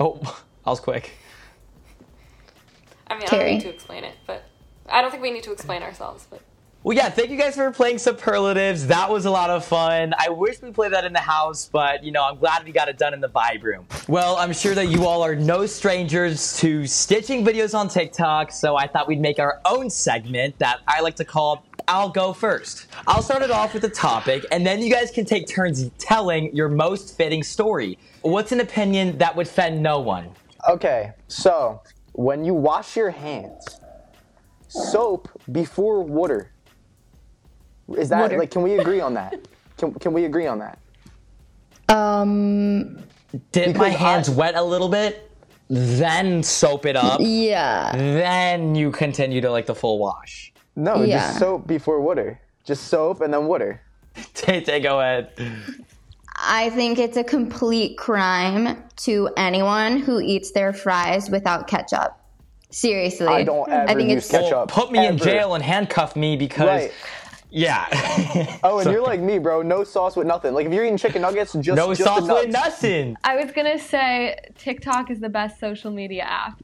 Oh, 0.00 0.42
I 0.64 0.70
was 0.70 0.80
quick. 0.80 1.10
I 3.08 3.14
mean, 3.14 3.24
I 3.24 3.26
Carrie. 3.26 3.44
don't 3.44 3.52
need 3.58 3.62
to 3.64 3.68
explain 3.68 4.04
it, 4.04 4.14
but 4.26 4.44
I 4.92 5.00
don't 5.00 5.10
think 5.10 5.22
we 5.22 5.30
need 5.30 5.42
to 5.44 5.52
explain 5.52 5.82
ourselves, 5.82 6.26
but 6.30 6.42
Well, 6.82 6.94
yeah, 6.94 7.08
thank 7.08 7.30
you 7.30 7.38
guys 7.38 7.54
for 7.54 7.70
playing 7.70 7.96
superlatives. 7.96 8.86
That 8.88 9.08
was 9.08 9.24
a 9.24 9.30
lot 9.30 9.48
of 9.48 9.64
fun. 9.64 10.12
I 10.18 10.28
wish 10.28 10.60
we 10.60 10.70
played 10.70 10.92
that 10.92 11.06
in 11.06 11.14
the 11.14 11.18
house, 11.20 11.70
but 11.72 12.04
you 12.04 12.12
know, 12.12 12.22
I'm 12.22 12.36
glad 12.36 12.64
we 12.64 12.72
got 12.72 12.88
it 12.90 12.98
done 12.98 13.14
in 13.14 13.20
the 13.20 13.28
vibe 13.30 13.62
room. 13.62 13.86
Well, 14.06 14.36
I'm 14.36 14.52
sure 14.52 14.74
that 14.74 14.88
you 14.88 15.06
all 15.06 15.22
are 15.22 15.34
no 15.34 15.64
strangers 15.64 16.58
to 16.58 16.86
stitching 16.86 17.42
videos 17.42 17.74
on 17.74 17.88
TikTok, 17.88 18.52
so 18.52 18.76
I 18.76 18.86
thought 18.86 19.08
we'd 19.08 19.20
make 19.20 19.38
our 19.38 19.60
own 19.64 19.88
segment 19.88 20.58
that 20.58 20.80
I 20.86 21.00
like 21.00 21.16
to 21.16 21.24
call 21.24 21.64
I'll 21.88 22.10
Go 22.10 22.34
First. 22.34 22.86
I'll 23.06 23.22
start 23.22 23.42
it 23.42 23.50
off 23.50 23.72
with 23.72 23.84
a 23.84 23.88
topic, 23.88 24.44
and 24.52 24.66
then 24.66 24.82
you 24.82 24.92
guys 24.92 25.10
can 25.10 25.24
take 25.24 25.48
turns 25.48 25.90
telling 25.98 26.54
your 26.54 26.68
most 26.68 27.16
fitting 27.16 27.42
story. 27.42 27.98
What's 28.20 28.52
an 28.52 28.60
opinion 28.60 29.16
that 29.18 29.34
would 29.34 29.46
offend 29.46 29.82
no 29.82 30.00
one? 30.00 30.30
Okay, 30.68 31.12
so 31.28 31.80
when 32.12 32.44
you 32.44 32.54
wash 32.54 32.94
your 32.96 33.10
hands, 33.10 33.80
soap 34.72 35.28
before 35.50 36.02
water. 36.02 36.50
Is 37.96 38.08
that 38.08 38.20
Water. 38.20 38.38
like? 38.38 38.50
Can 38.50 38.62
we 38.62 38.78
agree 38.78 39.00
on 39.00 39.14
that? 39.14 39.34
Can 39.76 39.92
Can 39.94 40.12
we 40.12 40.24
agree 40.24 40.46
on 40.46 40.58
that? 40.60 40.78
um, 41.88 42.98
Dip 43.52 43.66
my 43.68 43.72
Because 43.72 43.82
I- 43.94 43.98
hands 43.98 44.30
wet 44.30 44.54
a 44.54 44.62
little 44.62 44.88
bit, 44.88 45.30
then 45.68 46.42
soap 46.42 46.86
it 46.86 46.96
up, 46.96 47.18
yeah. 47.22 47.92
then 47.92 48.74
you 48.74 48.90
continue 48.90 49.40
to 49.40 49.50
like 49.50 49.66
the 49.66 49.74
full 49.74 49.98
wash. 49.98 50.52
No, 50.76 51.02
Yeah. 51.02 51.18
just 51.28 51.38
soap 51.38 51.66
before 51.66 52.00
water. 52.00 52.40
Just 52.64 52.84
soap 52.88 53.20
and 53.20 53.32
then 53.32 53.46
water. 53.46 53.80
Tay, 54.34 54.60
Tay, 54.62 54.80
go 54.80 55.00
ahead. 55.00 55.30
I 56.36 56.70
think 56.70 56.98
it's 56.98 57.16
a 57.16 57.24
complete 57.24 57.96
crime 57.98 58.82
to 58.98 59.28
anyone 59.36 59.98
who 59.98 60.20
eats 60.20 60.52
their 60.52 60.72
fries 60.72 61.30
without 61.30 61.66
ketchup. 61.68 62.18
Seriously. 62.72 63.26
I 63.26 63.44
don't 63.44 63.70
ever 63.70 63.90
I 63.90 63.94
think 63.94 64.10
use 64.10 64.24
it's 64.24 64.30
ketchup. 64.30 64.68
Put 64.70 64.90
me 64.90 65.06
in 65.06 65.18
jail 65.18 65.54
and 65.54 65.62
handcuff 65.62 66.16
me 66.16 66.36
because, 66.36 66.66
Right. 66.66 66.92
yeah. 67.50 67.86
Oh, 68.64 68.78
and 68.78 68.90
you're 68.90 69.02
like 69.02 69.20
me, 69.20 69.38
bro. 69.38 69.62
No 69.62 69.84
sauce 69.84 70.16
with 70.16 70.26
nothing. 70.26 70.54
Like 70.54 70.66
if 70.66 70.72
you're 70.72 70.84
eating 70.84 70.96
chicken 70.96 71.22
nuggets, 71.22 71.52
just 71.52 71.68
no 71.76 71.88
just 71.94 72.02
sauce 72.02 72.22
with 72.28 72.48
nothing. 72.50 73.16
I 73.24 73.36
was 73.36 73.52
gonna 73.52 73.78
say 73.78 74.36
TikTok 74.56 75.10
is 75.10 75.20
the 75.20 75.28
best 75.28 75.60
social 75.60 75.90
media 75.90 76.22
app. 76.22 76.62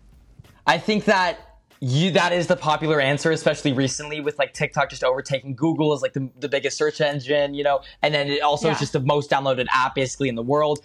I 0.66 0.78
think 0.78 1.04
that 1.04 1.38
you 1.80 2.10
that 2.12 2.32
is 2.32 2.46
the 2.46 2.56
popular 2.56 3.00
answer, 3.00 3.30
especially 3.30 3.72
recently 3.72 4.20
with 4.20 4.38
like 4.38 4.52
TikTok 4.54 4.90
just 4.90 5.04
overtaking 5.04 5.54
Google 5.54 5.92
as 5.92 6.02
like 6.02 6.12
the, 6.14 6.28
the 6.40 6.48
biggest 6.48 6.76
search 6.76 7.00
engine, 7.00 7.54
you 7.54 7.62
know, 7.64 7.80
and 8.02 8.12
then 8.14 8.28
it 8.28 8.42
also 8.42 8.70
is 8.70 8.78
just 8.78 8.92
the 8.94 9.00
most 9.00 9.30
downloaded 9.30 9.66
app 9.72 9.94
basically 9.94 10.28
in 10.28 10.34
the 10.34 10.42
world. 10.42 10.80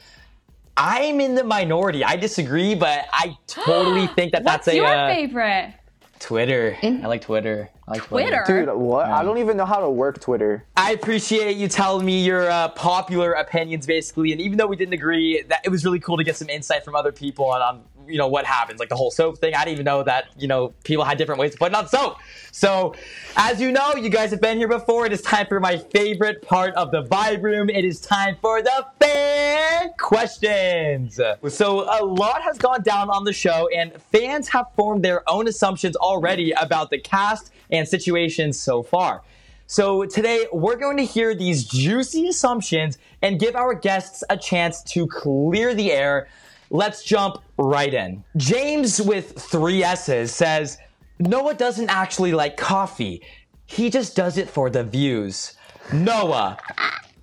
I'm 0.76 1.22
in 1.22 1.36
the 1.36 1.44
minority. 1.44 2.04
I 2.04 2.16
disagree, 2.16 2.76
but 2.76 3.06
I 3.14 3.38
totally 3.48 4.08
think 4.16 4.32
that 4.32 4.44
What's 4.44 4.66
that's 4.66 4.68
a 4.70 4.76
your 4.76 4.86
uh, 4.86 5.08
favorite? 5.08 5.74
Twitter. 6.20 6.78
I 6.82 7.08
like 7.08 7.22
Twitter. 7.22 7.70
I 7.86 7.92
like 7.92 8.04
Twitter. 8.04 8.44
Dude, 8.48 8.70
what? 8.74 9.08
I 9.08 9.24
don't 9.24 9.40
even 9.40 9.58
know 9.58 9.66
how 9.66 9.82
to 9.82 9.90
work 9.90 10.22
Twitter. 10.22 10.66
I 10.78 10.94
appreciate 10.94 11.58
you 11.58 11.68
telling 11.68 12.06
me 12.06 12.24
your 12.24 12.50
uh, 12.50 12.70
popular 12.70 13.34
opinions, 13.34 13.86
basically. 13.86 14.32
And 14.32 14.40
even 14.40 14.58
though 14.58 14.68
we 14.68 14.78
didn't 14.78 14.94
agree, 14.94 15.44
that 15.50 15.60
it 15.66 15.70
was 15.70 15.84
really 15.84 16.00
cool 16.00 16.16
to 16.16 16.24
get 16.24 16.38
some 16.38 16.50
insight 16.50 16.86
from 16.86 16.96
other 16.96 17.12
people 17.12 17.50
on, 17.50 17.62
on 17.62 17.84
you 18.08 18.18
know 18.18 18.28
what 18.28 18.46
happens, 18.46 18.80
like 18.80 18.90
the 18.90 18.96
whole 18.96 19.12
soap 19.12 19.38
thing. 19.38 19.54
I 19.54 19.66
didn't 19.66 19.74
even 19.74 19.86
know 19.86 20.04
that 20.04 20.26
you 20.38 20.48
know 20.48 20.74
people 20.84 21.04
had 21.04 21.18
different 21.18 21.40
ways 21.40 21.52
to 21.52 21.58
put 21.58 21.74
on 21.74 21.88
soap. 21.88 22.18
So, 22.52 22.96
as 23.36 23.60
you 23.60 23.72
know, 23.72 23.96
you 23.96 24.10
guys 24.10 24.32
have 24.32 24.42
been 24.42 24.58
here 24.58 24.68
before. 24.68 25.06
It 25.06 25.14
is 25.14 25.22
time 25.22 25.48
for 25.48 25.60
my 25.60 25.78
favorite 25.78 26.42
part 26.42 26.74
of 26.76 26.92
the 26.92 27.04
vibe 27.04 27.44
room. 27.44 27.70
It 27.70 27.86
is 27.86 28.00
time 28.00 28.38
for 28.42 28.62
the 28.62 28.86
fan 29.00 29.92
questions. 30.00 31.20
So, 31.50 31.82
a 31.82 32.04
lot 32.04 32.42
has 32.42 32.58
gone 32.58 32.84
down 32.84 33.10
on 33.10 33.24
the 33.24 33.34
show, 33.34 33.70
and 33.76 33.94
fans 34.12 34.48
have 34.50 34.68
formed 34.76 35.04
their 35.04 35.28
own 35.30 35.48
assumptions 35.48 35.96
already 35.96 36.52
about 36.52 36.90
the 36.90 37.00
cast 37.00 37.52
and 37.72 37.88
situations 37.88 38.60
so 38.60 38.84
far. 38.84 39.24
So 39.68 40.06
today 40.06 40.46
we're 40.52 40.76
going 40.76 40.98
to 40.98 41.06
hear 41.06 41.34
these 41.34 41.64
juicy 41.64 42.28
assumptions 42.28 42.98
and 43.22 43.40
give 43.40 43.56
our 43.56 43.74
guests 43.74 44.24
a 44.30 44.38
chance 44.38 44.84
to 44.84 45.08
clear 45.08 45.74
the 45.74 45.92
air. 45.92 46.28
Let's 46.74 47.04
jump 47.04 47.38
right 47.60 47.94
in. 47.94 48.24
James 48.36 49.00
with 49.00 49.38
three 49.38 49.84
S's 49.84 50.34
says, 50.34 50.80
Noah 51.20 51.54
doesn't 51.54 51.88
actually 51.88 52.32
like 52.32 52.58
coffee. 52.58 53.22
He 53.68 53.92
just 53.92 54.16
does 54.16 54.40
it 54.40 54.50
for 54.50 54.72
the 54.72 54.84
views. 54.84 55.56
Noah, 55.94 56.58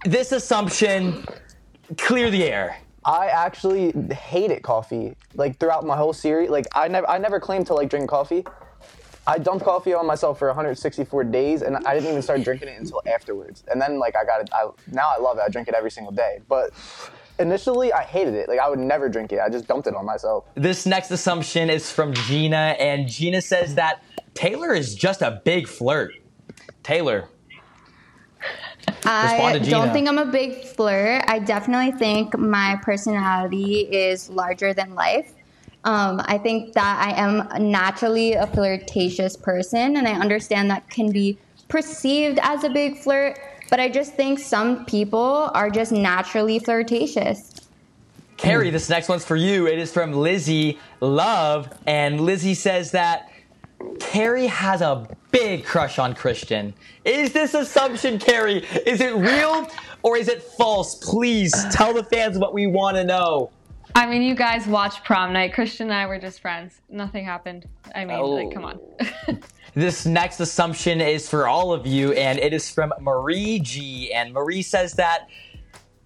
this 0.05 0.31
assumption, 0.31 1.25
clear 1.99 2.31
the 2.31 2.45
air. 2.45 2.79
I 3.05 3.27
actually 3.27 3.91
hated 4.15 4.63
coffee. 4.63 5.17
Like 5.35 5.59
throughout 5.59 5.85
my 5.85 5.97
whole 5.97 6.13
series, 6.13 6.49
like 6.49 6.67
I 6.73 6.87
never, 6.87 7.11
I 7.11 7.19
never 7.19 7.41
claimed 7.41 7.67
to 7.67 7.75
like 7.75 7.91
drink 7.91 8.09
coffee. 8.09 8.45
I 9.27 9.39
dumped 9.39 9.65
coffee 9.65 9.95
on 9.95 10.07
myself 10.07 10.39
for 10.39 10.47
164 10.47 11.25
days, 11.25 11.63
and 11.63 11.77
I 11.77 11.95
didn't 11.95 12.11
even 12.11 12.23
start 12.23 12.45
drinking 12.45 12.69
it 12.69 12.79
until 12.79 13.03
afterwards. 13.05 13.65
And 13.67 13.83
then 13.83 13.99
like 13.99 14.15
I 14.17 14.25
got 14.25 14.43
it. 14.43 14.51
I, 14.53 14.69
now 14.93 15.09
I 15.13 15.21
love 15.21 15.39
it. 15.39 15.43
I 15.45 15.49
drink 15.49 15.67
it 15.67 15.75
every 15.75 15.91
single 15.91 16.13
day. 16.13 16.39
But 16.49 16.71
initially, 17.41 17.93
I 17.93 18.03
hated 18.03 18.35
it. 18.35 18.49
Like 18.49 18.61
I 18.61 18.69
would 18.69 18.79
never 18.79 19.09
drink 19.09 19.33
it. 19.33 19.41
I 19.41 19.49
just 19.49 19.67
dumped 19.67 19.87
it 19.87 19.95
on 19.95 20.05
myself. 20.05 20.45
This 20.55 20.87
next 20.87 21.11
assumption 21.11 21.71
is 21.71 21.91
from 21.91 22.15
Gina, 22.15 22.77
and 22.79 23.09
Gina 23.09 23.41
says 23.41 23.75
that 23.75 24.03
Taylor 24.35 24.75
is 24.75 24.95
just 24.95 25.23
a 25.23 25.41
big 25.45 25.67
flirt. 25.67 26.13
Taylor, 26.83 27.29
Respond 28.87 29.57
I 29.57 29.59
don't 29.59 29.93
think 29.93 30.09
I'm 30.09 30.19
a 30.19 30.27
big 30.27 30.65
flirt. 30.65 31.25
I 31.27 31.39
definitely 31.39 31.93
think 31.93 32.37
my 32.37 32.79
personality 32.83 33.81
is 33.81 34.31
larger 34.31 34.73
than 34.73 34.95
life. 34.95 35.33
Um, 35.85 36.21
I 36.27 36.37
think 36.37 36.75
that 36.75 36.99
I 37.01 37.19
am 37.19 37.71
naturally 37.71 38.35
a 38.35 38.47
flirtatious 38.47 39.37
person, 39.37 39.97
and 39.97 40.07
I 40.07 40.13
understand 40.13 40.71
that 40.71 40.89
can 40.91 41.11
be 41.11 41.39
perceived 41.69 42.39
as 42.43 42.65
a 42.65 42.69
big 42.69 42.99
flirt, 42.99 43.39
but 43.71 43.81
I 43.81 43.89
just 43.89 44.15
think 44.15 44.39
some 44.39 44.85
people 44.85 45.51
are 45.55 45.71
just 45.71 45.93
naturally 45.93 46.59
flirtatious. 46.59 47.55
Carrie, 48.37 48.71
this 48.71 48.89
next 48.89 49.09
one's 49.09 49.25
for 49.25 49.37
you. 49.37 49.67
It 49.67 49.79
is 49.79 49.93
from 49.93 50.13
Lizzie 50.13 50.79
Love, 51.01 51.69
and 51.87 52.21
Lizzie 52.21 52.55
says 52.55 52.91
that 52.91 53.31
Carrie 54.01 54.47
has 54.47 54.81
a 54.81 55.09
big 55.31 55.65
crush 55.65 55.99
on 55.99 56.15
Christian. 56.15 56.75
Is 57.05 57.33
this 57.33 57.55
assumption, 57.55 58.19
Carrie? 58.19 58.67
Is 58.87 59.01
it 59.01 59.15
real 59.15 59.69
or 60.03 60.17
is 60.17 60.29
it 60.29 60.43
false? 60.43 60.97
Please 60.97 61.53
tell 61.71 61.95
the 61.95 62.05
fans 62.05 62.39
what 62.39 62.53
we 62.55 62.67
want 62.67 62.97
to 62.97 63.05
know. 63.05 63.51
I 63.95 64.07
mean, 64.07 64.23
you 64.23 64.35
guys 64.35 64.67
watched 64.67 65.05
prom 65.05 65.33
night. 65.33 65.53
Christian 65.53 65.89
and 65.89 65.95
I 65.95 66.07
were 66.07 66.19
just 66.19 66.41
friends. 66.41 66.81
Nothing 66.89 67.25
happened. 67.25 67.67
I 67.95 68.05
mean, 68.05 68.21
like, 68.21 68.53
come 68.53 68.65
on. 68.65 68.79
Oh. 69.29 69.39
This 69.75 70.05
next 70.05 70.41
assumption 70.41 71.01
is 71.01 71.29
for 71.29 71.47
all 71.47 71.73
of 71.73 71.87
you, 71.87 72.13
and 72.13 72.39
it 72.39 72.53
is 72.53 72.71
from 72.71 72.93
Marie 73.01 73.61
G. 73.61 74.13
And 74.13 74.33
Marie 74.33 74.63
says 74.63 74.95
that 74.95 75.29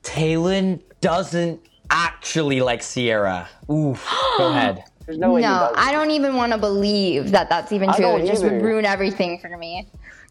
Talon 0.03 0.83
doesn't 1.01 1.61
actually 1.91 2.61
like 2.61 2.83
Sierra. 2.83 3.49
Oof. 3.71 4.07
Go 4.39 4.49
ahead. 4.51 4.85
There's 5.07 5.19
no 5.19 5.37
No, 5.37 5.41
does. 5.41 5.75
I 5.77 5.93
don't 5.93 6.11
even 6.11 6.35
want 6.35 6.53
to 6.53 6.59
believe 6.59 7.31
that 7.31 7.49
that's 7.49 7.73
even 7.73 7.93
true. 7.93 8.17
It 8.17 8.27
just 8.27 8.43
would 8.43 8.63
ruin 8.63 8.85
everything 8.85 9.39
for 9.39 9.57
me. 9.57 9.87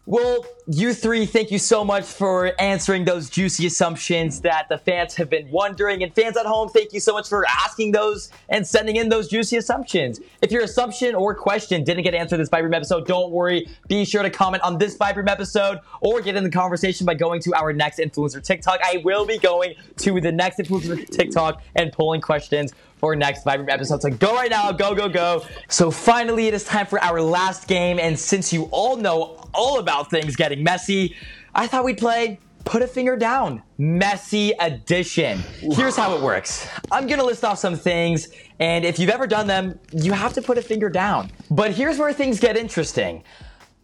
Well, 0.06 0.44
you 0.66 0.92
three, 0.92 1.24
thank 1.24 1.50
you 1.50 1.58
so 1.58 1.82
much 1.82 2.04
for 2.04 2.52
answering 2.60 3.06
those 3.06 3.30
juicy 3.30 3.64
assumptions 3.64 4.42
that 4.42 4.68
the 4.68 4.76
fans 4.76 5.14
have 5.14 5.30
been 5.30 5.50
wondering. 5.50 6.02
And 6.02 6.14
fans 6.14 6.36
at 6.36 6.44
home, 6.44 6.68
thank 6.68 6.92
you 6.92 7.00
so 7.00 7.14
much 7.14 7.26
for 7.26 7.46
asking 7.48 7.92
those 7.92 8.30
and 8.50 8.66
sending 8.66 8.96
in 8.96 9.08
those 9.08 9.28
juicy 9.28 9.56
assumptions. 9.56 10.20
If 10.42 10.52
your 10.52 10.62
assumption 10.62 11.14
or 11.14 11.34
question 11.34 11.84
didn't 11.84 12.04
get 12.04 12.12
answered 12.12 12.36
this 12.36 12.50
Vibe 12.50 12.64
Room 12.64 12.74
episode, 12.74 13.06
don't 13.06 13.30
worry. 13.30 13.66
Be 13.88 14.04
sure 14.04 14.22
to 14.22 14.28
comment 14.28 14.62
on 14.62 14.76
this 14.76 14.94
Vibe 14.98 15.16
Room 15.16 15.28
episode 15.28 15.78
or 16.02 16.20
get 16.20 16.36
in 16.36 16.44
the 16.44 16.50
conversation 16.50 17.06
by 17.06 17.14
going 17.14 17.40
to 17.40 17.54
our 17.54 17.72
next 17.72 17.98
influencer 17.98 18.42
TikTok. 18.42 18.80
I 18.84 19.00
will 19.04 19.24
be 19.24 19.38
going 19.38 19.74
to 19.98 20.20
the 20.20 20.32
next 20.32 20.58
influencer 20.58 21.08
TikTok 21.08 21.62
and 21.76 21.90
pulling 21.92 22.20
questions 22.20 22.74
for 22.96 23.16
next 23.16 23.44
Vibe 23.44 23.58
Room 23.58 23.70
episode. 23.70 24.02
So 24.02 24.10
go 24.10 24.34
right 24.34 24.50
now, 24.50 24.70
go, 24.70 24.94
go, 24.94 25.08
go. 25.08 25.46
So 25.68 25.90
finally, 25.90 26.46
it 26.46 26.52
is 26.52 26.64
time 26.64 26.84
for 26.84 27.02
our 27.02 27.22
last 27.22 27.68
game. 27.68 27.98
And 27.98 28.18
since 28.18 28.52
you 28.52 28.64
all 28.70 28.96
know 28.96 29.43
all 29.54 29.78
about 29.78 30.10
things 30.10 30.36
getting 30.36 30.62
messy, 30.62 31.16
I 31.54 31.66
thought 31.66 31.84
we'd 31.84 31.98
play 31.98 32.38
Put 32.64 32.80
a 32.80 32.86
Finger 32.86 33.16
Down, 33.16 33.62
Messy 33.76 34.52
Edition. 34.58 35.38
Here's 35.60 35.96
how 35.96 36.16
it 36.16 36.22
works 36.22 36.66
I'm 36.90 37.06
gonna 37.06 37.24
list 37.24 37.44
off 37.44 37.58
some 37.58 37.76
things, 37.76 38.28
and 38.58 38.84
if 38.84 38.98
you've 38.98 39.10
ever 39.10 39.26
done 39.26 39.46
them, 39.46 39.78
you 39.92 40.12
have 40.12 40.32
to 40.34 40.42
put 40.42 40.56
a 40.56 40.62
finger 40.62 40.88
down. 40.88 41.30
But 41.50 41.72
here's 41.72 41.98
where 41.98 42.12
things 42.12 42.40
get 42.40 42.56
interesting. 42.56 43.22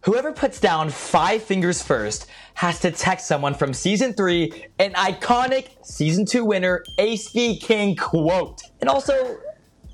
Whoever 0.03 0.31
puts 0.31 0.59
down 0.59 0.89
five 0.89 1.43
fingers 1.43 1.83
first 1.83 2.25
has 2.55 2.79
to 2.79 2.91
text 2.91 3.27
someone 3.27 3.53
from 3.53 3.71
season 3.71 4.13
three 4.13 4.65
an 4.79 4.93
iconic 4.93 5.69
season 5.85 6.25
two 6.25 6.43
winner, 6.43 6.83
HB 6.97 7.61
King 7.61 7.95
quote. 7.95 8.63
And 8.79 8.89
also, 8.89 9.37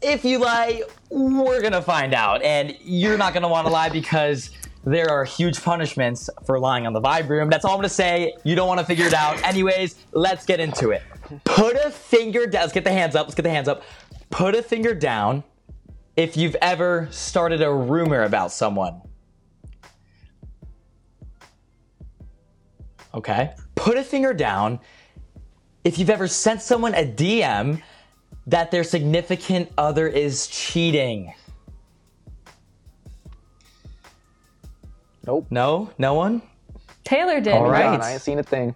if 0.02 0.24
you 0.24 0.40
lie, 0.40 0.82
we're 1.10 1.62
gonna 1.62 1.82
find 1.82 2.14
out. 2.14 2.42
And 2.42 2.74
you're 2.82 3.18
not 3.18 3.34
gonna 3.34 3.50
wanna 3.50 3.70
lie 3.70 3.90
because 3.90 4.50
there 4.88 5.10
are 5.10 5.26
huge 5.26 5.62
punishments 5.62 6.30
for 6.46 6.60
lying 6.60 6.88
on 6.88 6.94
the 6.94 7.02
vibe 7.02 7.28
room. 7.28 7.50
That's 7.50 7.66
all 7.66 7.72
I'm 7.72 7.78
gonna 7.80 7.90
say. 7.90 8.34
You 8.46 8.56
don't 8.56 8.70
wanna 8.70 8.86
figure 8.86 9.06
it 9.06 9.14
out. 9.14 9.44
Anyways, 9.44 9.96
let's 10.14 10.46
get 10.46 10.62
into 10.62 10.92
it. 10.92 11.04
Put 11.44 11.76
a 11.76 11.92
finger 11.92 12.48
down. 12.48 12.62
Let's 12.62 12.74
get 12.74 12.86
the 12.86 12.92
hands 12.94 13.14
up. 13.14 13.28
Let's 13.28 13.36
get 13.36 13.44
the 13.44 13.50
hands 13.50 13.68
up. 13.68 13.84
Put 14.30 14.56
a 14.56 14.64
finger 14.64 14.94
down 14.94 15.44
if 16.16 16.38
you've 16.38 16.56
ever 16.62 17.10
started 17.12 17.62
a 17.62 17.72
rumor 17.72 18.24
about 18.24 18.54
someone. 18.54 19.02
Okay. 23.14 23.54
Put 23.76 23.98
a 23.98 24.04
finger 24.04 24.34
down 24.34 24.80
if 25.84 26.00
you've 26.00 26.10
ever 26.10 26.30
sent 26.30 26.62
someone 26.62 26.94
a 26.94 27.06
DM 27.06 27.82
that 28.46 28.72
their 28.72 28.86
significant 28.86 29.70
other 29.78 30.08
is 30.08 30.48
cheating. 30.48 31.34
Nope. 35.28 35.48
No? 35.50 35.92
No 35.98 36.14
one? 36.14 36.42
Taylor 37.04 37.40
did. 37.42 37.54
All 37.54 37.70
right. 37.70 37.84
Done. 37.84 38.02
I 38.02 38.14
ain't 38.14 38.22
seen 38.22 38.40
a 38.40 38.44
thing. 38.44 38.74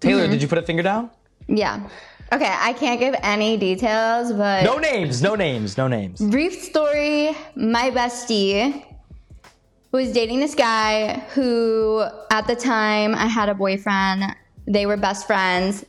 Taylor, 0.00 0.22
mm-hmm. 0.22 0.32
did 0.32 0.42
you 0.42 0.48
put 0.48 0.58
a 0.58 0.62
finger 0.62 0.82
down? 0.82 1.10
Yeah. 1.48 1.88
Okay, 2.32 2.52
I 2.56 2.72
can't 2.72 2.98
give 2.98 3.14
any 3.22 3.56
details, 3.56 4.32
but 4.32 4.64
No 4.64 4.78
names, 4.78 5.22
no 5.22 5.34
names, 5.34 5.76
no 5.76 5.88
names. 5.88 6.20
brief 6.20 6.54
story 6.62 7.36
my 7.54 7.90
bestie 7.90 8.84
was 9.92 10.10
dating 10.10 10.40
this 10.40 10.54
guy 10.54 11.20
who 11.34 12.04
at 12.32 12.46
the 12.48 12.56
time 12.56 13.14
i 13.14 13.26
had 13.26 13.48
a 13.48 13.54
boyfriend 13.54 14.24
they 14.66 14.86
were 14.86 14.96
best 14.96 15.24
friends 15.24 15.84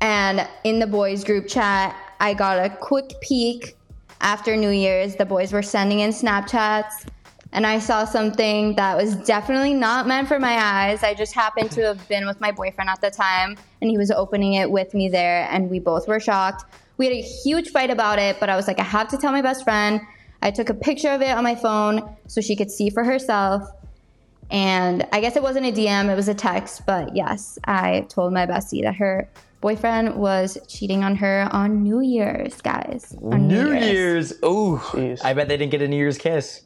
and 0.00 0.48
in 0.64 0.80
the 0.80 0.86
boys 0.86 1.22
group 1.22 1.46
chat 1.46 1.94
i 2.18 2.34
got 2.34 2.58
a 2.58 2.68
quick 2.68 3.12
peek 3.20 3.76
after 4.20 4.56
new 4.56 4.70
year's 4.70 5.14
the 5.14 5.24
boys 5.24 5.52
were 5.52 5.62
sending 5.62 6.00
in 6.00 6.10
snapchats 6.10 7.06
and 7.54 7.66
i 7.66 7.78
saw 7.78 8.04
something 8.04 8.74
that 8.74 8.96
was 8.96 9.16
definitely 9.16 9.72
not 9.72 10.06
meant 10.06 10.28
for 10.28 10.38
my 10.38 10.56
eyes 10.58 11.02
i 11.02 11.14
just 11.14 11.32
happened 11.32 11.70
to 11.70 11.80
have 11.80 12.06
been 12.08 12.26
with 12.26 12.40
my 12.40 12.52
boyfriend 12.52 12.90
at 12.90 13.00
the 13.00 13.10
time 13.10 13.56
and 13.80 13.90
he 13.90 13.96
was 13.96 14.10
opening 14.10 14.54
it 14.54 14.70
with 14.70 14.92
me 14.92 15.08
there 15.08 15.48
and 15.50 15.70
we 15.70 15.80
both 15.80 16.06
were 16.06 16.20
shocked 16.20 16.64
we 16.98 17.06
had 17.06 17.14
a 17.14 17.22
huge 17.22 17.70
fight 17.70 17.90
about 17.90 18.18
it 18.18 18.38
but 18.38 18.50
i 18.50 18.56
was 18.56 18.66
like 18.66 18.78
i 18.78 18.84
have 18.84 19.08
to 19.08 19.16
tell 19.16 19.32
my 19.32 19.42
best 19.42 19.64
friend 19.64 20.00
I 20.44 20.50
took 20.50 20.68
a 20.68 20.74
picture 20.74 21.08
of 21.08 21.22
it 21.22 21.30
on 21.30 21.42
my 21.42 21.54
phone 21.54 22.16
so 22.26 22.42
she 22.42 22.54
could 22.54 22.70
see 22.70 22.90
for 22.90 23.02
herself. 23.02 23.66
And 24.50 25.06
I 25.10 25.22
guess 25.22 25.36
it 25.36 25.42
wasn't 25.42 25.64
a 25.64 25.72
DM, 25.72 26.12
it 26.12 26.14
was 26.14 26.28
a 26.28 26.34
text. 26.34 26.84
But 26.84 27.16
yes, 27.16 27.58
I 27.64 28.02
told 28.10 28.34
my 28.34 28.44
bestie 28.46 28.82
that 28.82 28.94
her 28.96 29.26
boyfriend 29.62 30.16
was 30.16 30.58
cheating 30.68 31.02
on 31.02 31.16
her 31.16 31.48
on 31.50 31.82
New 31.82 32.00
Year's, 32.00 32.60
guys. 32.60 33.16
On 33.22 33.48
New 33.48 33.72
Year's. 33.72 34.32
Ooh. 34.44 34.78
Jeez. 34.92 35.24
I 35.24 35.32
bet 35.32 35.48
they 35.48 35.56
didn't 35.56 35.72
get 35.72 35.80
a 35.80 35.88
New 35.88 35.96
Year's 35.96 36.18
kiss. 36.18 36.63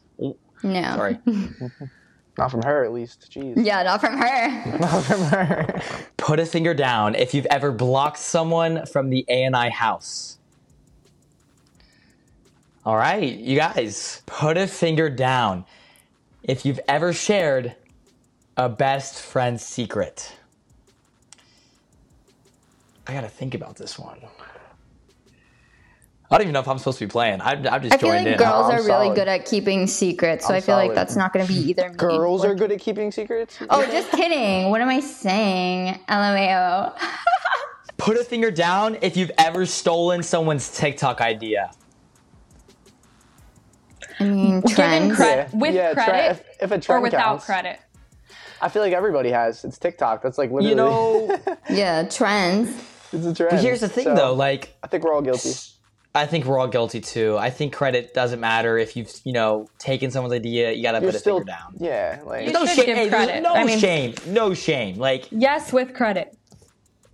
No. 0.62 0.82
Sorry. 0.96 1.18
Not 2.38 2.52
from 2.52 2.62
her, 2.62 2.84
at 2.84 2.92
least. 2.92 3.32
Jeez. 3.32 3.54
Yeah, 3.56 3.82
not 3.82 4.00
from 4.00 4.16
her. 4.16 4.78
Not 4.78 5.02
from 5.02 5.20
her. 5.22 5.80
Put 6.16 6.38
a 6.38 6.46
finger 6.46 6.72
down 6.72 7.16
if 7.16 7.34
you've 7.34 7.46
ever 7.46 7.72
blocked 7.72 8.18
someone 8.18 8.86
from 8.86 9.10
the 9.10 9.26
ANI 9.28 9.70
house. 9.70 10.38
All 12.86 12.96
right, 12.96 13.34
you 13.36 13.56
guys, 13.56 14.22
put 14.24 14.56
a 14.56 14.68
finger 14.68 15.10
down 15.10 15.64
if 16.44 16.64
you've 16.64 16.80
ever 16.86 17.12
shared 17.12 17.74
a 18.56 18.68
best 18.68 19.20
friend 19.20 19.60
secret. 19.60 20.32
I 23.08 23.12
gotta 23.14 23.28
think 23.28 23.54
about 23.54 23.76
this 23.76 23.98
one. 23.98 24.20
I 26.30 26.36
don't 26.36 26.42
even 26.42 26.52
know 26.52 26.60
if 26.60 26.68
I'm 26.68 26.76
supposed 26.78 26.98
to 26.98 27.06
be 27.06 27.10
playing. 27.10 27.40
I'm, 27.40 27.66
I'm 27.66 27.80
just 27.82 27.94
I 27.94 27.96
feel 27.96 28.10
like 28.10 28.26
in. 28.26 28.36
girls 28.36 28.66
I'm 28.70 28.78
are 28.80 28.82
really 28.84 29.14
good 29.14 29.28
at 29.28 29.46
keeping 29.46 29.86
secrets, 29.86 30.46
so 30.46 30.52
I'm 30.52 30.58
I 30.58 30.60
feel 30.60 30.76
like 30.76 30.94
that's 30.94 31.16
not 31.16 31.32
going 31.32 31.46
to 31.46 31.50
be 31.52 31.58
either 31.70 31.88
me. 31.88 31.94
Girls 31.96 32.44
or- 32.44 32.50
are 32.50 32.54
good 32.54 32.70
at 32.70 32.80
keeping 32.80 33.10
secrets. 33.10 33.56
Oh, 33.70 33.82
just 33.86 34.10
kidding. 34.12 34.68
What 34.70 34.82
am 34.82 34.88
I 34.90 35.00
saying? 35.00 35.98
LMAO. 36.08 36.92
Put 37.96 38.18
a 38.18 38.24
finger 38.24 38.50
down 38.50 38.98
if 39.00 39.16
you've 39.16 39.30
ever 39.38 39.64
stolen 39.64 40.22
someone's 40.22 40.70
TikTok 40.76 41.20
idea. 41.22 41.70
I 44.20 44.24
mean, 44.24 44.60
Given 44.60 44.74
trends. 44.74 45.16
credit, 45.16 45.48
Yeah. 45.52 45.58
with 45.58 45.74
Yeah, 45.74 45.94
tre- 45.94 46.04
credit, 46.04 46.30
if- 46.30 46.62
if 46.64 46.70
a 46.70 46.74
or 46.74 46.78
trend 46.78 47.02
without 47.04 47.20
counts. 47.24 47.46
credit. 47.46 47.80
I 48.60 48.68
feel 48.68 48.82
like 48.82 48.92
everybody 48.92 49.30
has. 49.30 49.64
It's 49.64 49.78
TikTok. 49.78 50.20
That's 50.22 50.36
like 50.36 50.50
literally. 50.50 50.68
You 50.70 50.74
know, 50.74 51.38
Yeah, 51.70 52.02
trends. 52.02 52.70
it's 53.12 53.24
a 53.24 53.32
trend. 53.34 53.50
but 53.52 53.60
here's 53.60 53.80
the 53.80 53.88
thing 53.88 54.04
So, 54.04 54.14
though, 54.14 54.34
like 54.34 54.76
I 54.82 54.88
think 54.88 55.04
we're 55.04 55.14
all 55.14 55.22
guilty. 55.22 55.52
I 56.14 56.26
think 56.26 56.46
we're 56.46 56.58
all 56.58 56.66
guilty 56.68 57.00
too. 57.00 57.36
I 57.38 57.50
think 57.50 57.72
credit 57.72 58.12
doesn't 58.14 58.40
matter 58.40 58.76
if 58.78 58.96
you've, 58.96 59.12
you 59.24 59.32
know, 59.32 59.68
taken 59.78 60.10
someone's 60.10 60.34
idea. 60.34 60.72
You 60.72 60.82
gotta 60.82 60.98
You're 61.00 61.10
put 61.10 61.16
a 61.16 61.18
still 61.20 61.36
finger 61.38 61.52
down. 61.52 61.74
Yeah, 61.78 62.20
like 62.24 62.46
You 62.46 62.52
No 62.52 62.66
should 62.66 62.76
shame. 62.76 62.86
give 62.86 62.96
hey, 62.96 63.08
credit. 63.08 63.42
No 63.42 63.52
I 63.54 63.64
mean- 63.64 63.78
shame. 63.78 64.14
No 64.26 64.54
shame. 64.54 64.96
Like, 64.98 65.28
Yes, 65.30 65.72
with 65.72 65.94
credit. 65.94 66.36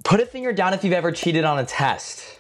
put 0.04 0.20
a 0.20 0.26
finger 0.26 0.52
down 0.52 0.72
if 0.74 0.84
you've 0.84 0.92
ever 0.94 1.12
cheated 1.12 1.44
on 1.44 1.58
a 1.58 1.64
test. 1.64 2.38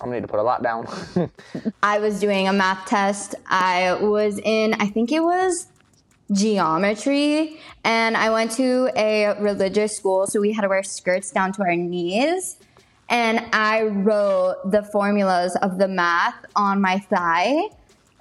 I'm 0.00 0.08
gonna 0.08 0.16
need 0.20 0.22
to 0.22 0.28
put 0.28 0.38
a 0.38 0.42
lot 0.44 0.62
down. 0.62 0.86
I 1.82 1.98
was 1.98 2.20
doing 2.20 2.46
a 2.46 2.52
math 2.52 2.86
test. 2.86 3.34
I 3.48 3.94
was 3.94 4.38
in, 4.38 4.74
I 4.74 4.86
think 4.86 5.10
it 5.10 5.20
was 5.20 5.66
geometry, 6.30 7.58
and 7.82 8.16
I 8.16 8.30
went 8.30 8.52
to 8.52 8.90
a 8.94 9.34
religious 9.40 9.96
school, 9.96 10.26
so 10.28 10.40
we 10.40 10.52
had 10.52 10.62
to 10.62 10.68
wear 10.68 10.82
skirts 10.84 11.32
down 11.32 11.52
to 11.54 11.62
our 11.62 11.74
knees. 11.74 12.58
And 13.08 13.46
I 13.52 13.84
wrote 13.84 14.56
the 14.70 14.82
formulas 14.82 15.56
of 15.56 15.78
the 15.78 15.88
math 15.88 16.44
on 16.54 16.80
my 16.80 16.98
thigh. 16.98 17.68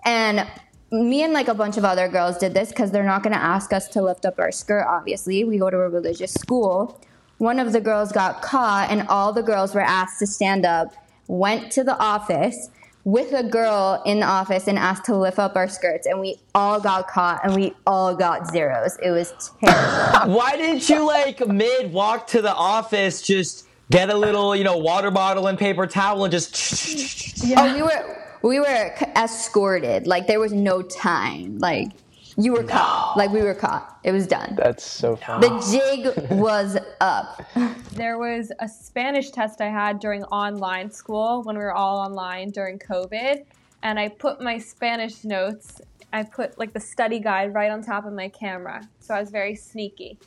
And 0.06 0.47
me 0.91 1.23
and 1.23 1.34
like 1.34 1.50
a 1.50 1.54
bunch 1.54 1.78
of 1.78 1.84
other 1.84 2.08
girls 2.08 2.38
did 2.38 2.54
this 2.54 2.69
because 2.69 2.91
they're 2.91 3.04
not 3.04 3.23
going 3.23 3.34
to 3.34 3.41
ask 3.41 3.73
us 3.73 3.89
to 3.89 4.02
lift 4.02 4.26
up 4.26 4.39
our 4.39 4.52
skirt, 4.52 4.86
obviously. 4.88 5.43
We 5.43 5.58
go 5.58 5.69
to 5.69 5.78
a 5.78 5.89
religious 5.89 6.34
school. 6.34 7.02
One 7.38 7.60
of 7.60 7.73
the 7.73 7.82
girls 7.82 8.12
got 8.12 8.41
caught, 8.41 8.89
and 8.89 9.08
all 9.10 9.34
the 9.34 9.43
girls 9.43 9.76
were 9.76 9.82
asked 9.82 10.19
to 10.19 10.28
stand 10.28 10.65
up, 10.65 10.93
went 11.28 11.71
to 11.73 11.84
the 11.84 11.97
office 12.00 12.69
with 13.04 13.32
a 13.32 13.43
girl 13.43 14.02
in 14.06 14.19
the 14.19 14.26
office 14.26 14.67
and 14.67 14.78
asked 14.78 15.06
to 15.06 15.15
lift 15.15 15.39
up 15.39 15.56
our 15.56 15.69
skirts. 15.69 16.08
And 16.08 16.19
we 16.19 16.38
all 16.56 16.80
got 16.80 17.08
caught 17.08 17.39
and 17.43 17.56
we 17.56 17.73
all 17.86 18.13
got 18.13 18.47
zeros. 18.47 18.97
It 19.02 19.12
was 19.12 19.34
terrible. 19.63 20.34
Why 20.36 20.58
didn't 20.58 20.89
you 20.89 21.08
like 21.08 21.45
mid 21.47 21.93
walk 21.93 22.28
to 22.28 22.41
the 22.41 22.54
office 22.54 23.21
just 23.21 23.67
get 23.89 24.10
a 24.10 24.17
little, 24.17 24.56
you 24.56 24.63
know, 24.63 24.78
water 24.78 25.12
bottle 25.12 25.47
and 25.47 25.58
paper 25.58 25.88
towel 25.88 26.23
and 26.23 26.32
just 26.32 27.43
Oh, 27.56 27.73
we 27.73 27.82
were 27.82 28.23
we 28.41 28.60
were 28.60 28.93
escorted. 29.15 30.08
Like 30.08 30.28
there 30.28 30.39
was 30.39 30.54
no 30.54 30.82
time. 30.82 31.58
Like 31.60 31.91
you 32.38 32.54
were 32.54 32.63
caught. 32.63 33.17
Like 33.17 33.32
we 33.32 33.41
were 33.41 33.56
caught. 33.56 34.00
It 34.04 34.12
was 34.12 34.28
done. 34.28 34.56
That's 34.56 34.86
so 34.86 35.15
funny. 35.15 35.47
The 35.47 35.71
jig 35.71 36.32
was 36.32 36.78
up. 37.02 37.41
There 37.97 38.19
was 38.19 38.52
a 38.60 38.67
Spanish 38.67 39.32
test 39.32 39.60
I 39.60 39.69
had 39.69 40.00
during 40.00 40.23
online 40.26 40.91
school 40.91 41.41
when 41.41 41.58
we 41.58 41.63
were 41.63 41.73
all 41.73 41.97
online 41.97 42.52
during 42.52 42.78
COVID. 42.78 43.43
And 43.82 44.00
I 44.00 44.10
put 44.10 44.39
my 44.39 44.60
Spanish 44.60 45.23
notes, 45.23 45.82
I 46.13 46.21
put 46.21 46.60
like 46.60 46.73
the 46.73 46.80
study 46.80 47.19
guide 47.19 47.56
right 47.56 47.71
on 47.71 47.82
top 47.82 48.06
of 48.06 48.13
my 48.13 48.30
camera. 48.30 48.88
So 49.00 49.15
I 49.15 49.19
was 49.19 49.32
very 49.32 49.56
sneaky. 49.56 50.19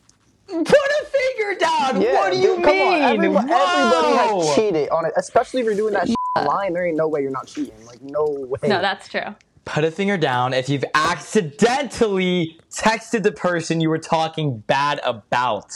Put 0.50 0.68
a 0.68 1.06
finger 1.06 1.58
down. 1.58 2.00
Yeah, 2.00 2.14
what 2.14 2.32
do 2.32 2.38
you 2.38 2.56
dude, 2.56 2.64
mean? 2.64 2.64
Come 2.64 2.94
on, 2.94 3.02
everybody, 3.02 3.52
everybody 3.52 4.16
has 4.16 4.54
cheated 4.54 4.88
on 4.90 5.04
it, 5.06 5.12
especially 5.16 5.60
if 5.60 5.66
you're 5.66 5.74
doing 5.74 5.94
that 5.94 6.08
shit 6.08 6.16
online. 6.36 6.72
There 6.72 6.86
ain't 6.86 6.96
no 6.96 7.08
way 7.08 7.22
you're 7.22 7.30
not 7.30 7.46
cheating. 7.46 7.84
Like 7.86 8.00
no 8.02 8.24
way. 8.24 8.68
No, 8.68 8.80
that's 8.80 9.08
true. 9.08 9.34
Put 9.64 9.84
a 9.84 9.90
finger 9.90 10.16
down 10.16 10.52
if 10.52 10.68
you've 10.68 10.84
accidentally 10.94 12.58
texted 12.70 13.22
the 13.22 13.32
person 13.32 13.80
you 13.80 13.90
were 13.90 13.98
talking 13.98 14.58
bad 14.58 15.00
about. 15.04 15.72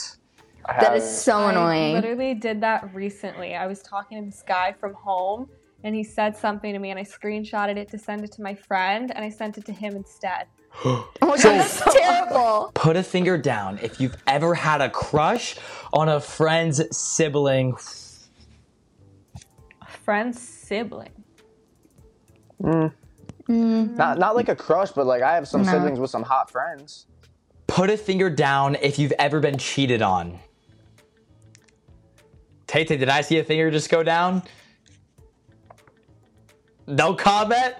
That 0.67 0.95
is 0.97 1.07
so 1.07 1.47
annoying. 1.47 1.55
I 1.55 1.75
annoying. 1.75 1.93
literally 1.95 2.33
did 2.33 2.61
that 2.61 2.93
recently. 2.93 3.55
I 3.55 3.67
was 3.67 3.81
talking 3.81 4.19
to 4.19 4.25
this 4.29 4.43
guy 4.45 4.73
from 4.73 4.93
home 4.93 5.47
and 5.83 5.95
he 5.95 6.03
said 6.03 6.35
something 6.35 6.73
to 6.73 6.79
me 6.79 6.89
and 6.89 6.99
I 6.99 7.03
screenshotted 7.03 7.77
it 7.77 7.89
to 7.91 7.99
send 7.99 8.23
it 8.23 8.31
to 8.33 8.41
my 8.41 8.55
friend 8.55 9.11
and 9.15 9.23
I 9.23 9.29
sent 9.29 9.57
it 9.59 9.65
to 9.65 9.71
him 9.71 9.95
instead. 9.95 10.47
Oh 10.83 11.09
my 11.21 11.37
god, 11.37 11.41
that's 11.41 11.81
terrible. 11.93 12.71
Put 12.73 12.97
a 12.97 13.03
finger 13.03 13.37
down 13.37 13.79
if 13.81 13.99
you've 13.99 14.17
ever 14.27 14.53
had 14.53 14.81
a 14.81 14.89
crush 14.89 15.55
on 15.93 16.09
a 16.09 16.19
friend's 16.19 16.81
sibling. 16.95 17.75
Friend's 20.03 20.39
sibling. 20.39 21.11
Mm. 22.61 22.93
Mm. 23.49 23.95
Not 23.95 24.17
not 24.19 24.35
like 24.35 24.49
a 24.49 24.55
crush, 24.55 24.91
but 24.91 25.05
like 25.05 25.21
I 25.21 25.35
have 25.35 25.47
some 25.47 25.63
No. 25.63 25.71
siblings 25.71 25.99
with 25.99 26.09
some 26.09 26.23
hot 26.23 26.51
friends. 26.51 27.07
Put 27.67 27.89
a 27.89 27.97
finger 27.97 28.29
down 28.29 28.75
if 28.75 28.99
you've 28.99 29.13
ever 29.17 29.39
been 29.39 29.57
cheated 29.57 30.01
on. 30.01 30.39
Tate, 32.67 32.87
did 32.87 33.09
I 33.09 33.21
see 33.21 33.39
a 33.39 33.43
finger 33.43 33.71
just 33.71 33.89
go 33.89 34.03
down? 34.03 34.43
No 36.87 37.13
comment, 37.15 37.75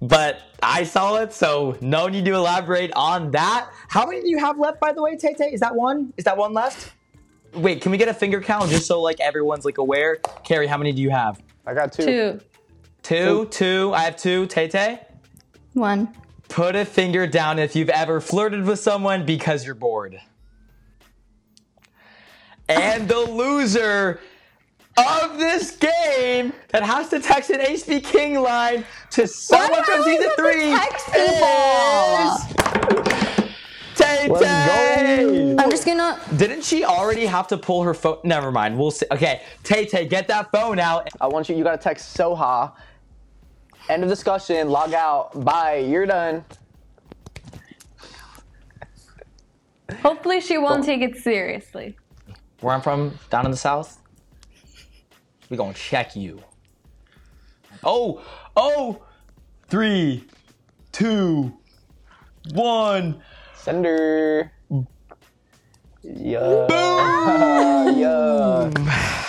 but 0.00 0.42
I 0.62 0.84
saw 0.84 1.16
it, 1.16 1.32
so 1.32 1.76
no 1.80 2.08
need 2.08 2.24
to 2.24 2.34
elaborate 2.34 2.92
on 2.94 3.30
that. 3.32 3.70
How 3.88 4.06
many 4.06 4.22
do 4.22 4.28
you 4.28 4.38
have 4.38 4.58
left, 4.58 4.80
by 4.80 4.92
the 4.92 5.02
way, 5.02 5.16
Tay 5.16 5.34
Tay? 5.34 5.52
Is 5.52 5.60
that 5.60 5.74
one? 5.74 6.12
Is 6.16 6.24
that 6.24 6.36
one 6.36 6.52
left? 6.52 6.92
Wait, 7.54 7.82
can 7.82 7.92
we 7.92 7.98
get 7.98 8.08
a 8.08 8.14
finger 8.14 8.40
count 8.40 8.70
just 8.70 8.86
so 8.86 9.00
like 9.00 9.20
everyone's 9.20 9.64
like 9.64 9.78
aware? 9.78 10.16
Carrie, 10.44 10.66
how 10.66 10.78
many 10.78 10.92
do 10.92 11.02
you 11.02 11.10
have? 11.10 11.42
I 11.66 11.74
got 11.74 11.92
two. 11.92 12.04
Two. 12.04 12.40
Two, 13.02 13.46
two. 13.46 13.92
I 13.94 14.02
have 14.02 14.16
two. 14.16 14.46
Tay 14.46 14.68
Tay? 14.68 15.00
One. 15.74 16.14
Put 16.48 16.76
a 16.76 16.84
finger 16.84 17.26
down 17.26 17.58
if 17.58 17.76
you've 17.76 17.90
ever 17.90 18.20
flirted 18.20 18.64
with 18.64 18.80
someone 18.80 19.24
because 19.24 19.64
you're 19.64 19.74
bored. 19.74 20.20
And 22.68 23.08
the 23.08 23.18
loser 23.18 24.20
of 24.96 25.38
this 25.38 25.76
game 25.76 26.52
that 26.68 26.82
has 26.82 27.08
to 27.10 27.20
text 27.20 27.50
an 27.50 27.60
HB 27.60 28.04
King 28.04 28.40
line 28.40 28.84
to 29.10 29.26
someone 29.26 29.82
from 29.84 30.02
season 30.02 30.30
three 30.36 30.72
is 30.72 32.60
Tay 33.94 34.28
Tay. 34.28 35.56
I'm 35.58 35.70
just 35.70 35.84
gonna. 35.84 36.20
Didn't 36.36 36.64
she 36.64 36.84
already 36.84 37.26
have 37.26 37.46
to 37.48 37.58
pull 37.58 37.82
her 37.82 37.94
phone? 37.94 38.18
Never 38.24 38.50
mind. 38.50 38.78
We'll 38.78 38.90
see. 38.90 39.06
Okay, 39.10 39.42
Tay 39.62 39.86
Tay, 39.86 40.06
get 40.06 40.28
that 40.28 40.50
phone 40.50 40.78
out. 40.78 41.08
I 41.20 41.26
want 41.26 41.48
you. 41.48 41.56
You 41.56 41.64
gotta 41.64 41.78
text 41.78 42.16
Soha. 42.16 42.72
End 43.88 44.02
of 44.02 44.08
discussion. 44.08 44.68
Log 44.70 44.94
out. 44.94 45.44
Bye. 45.44 45.76
You're 45.76 46.06
done. 46.06 46.44
Hopefully 50.02 50.40
she 50.40 50.56
won't 50.56 50.84
take 50.84 51.02
it 51.02 51.16
seriously. 51.16 51.96
Where 52.60 52.74
I'm 52.74 52.82
from, 52.82 53.18
down 53.30 53.44
in 53.44 53.50
the 53.50 53.56
south, 53.56 53.98
we 55.50 55.56
gonna 55.56 55.74
check 55.74 56.16
you. 56.16 56.40
Oh, 57.82 58.22
oh, 58.56 59.02
three, 59.68 60.24
two, 60.92 61.52
one. 62.52 63.20
Sender. 63.56 64.52
Yeah. 66.02 66.66
yeah. 67.90 68.70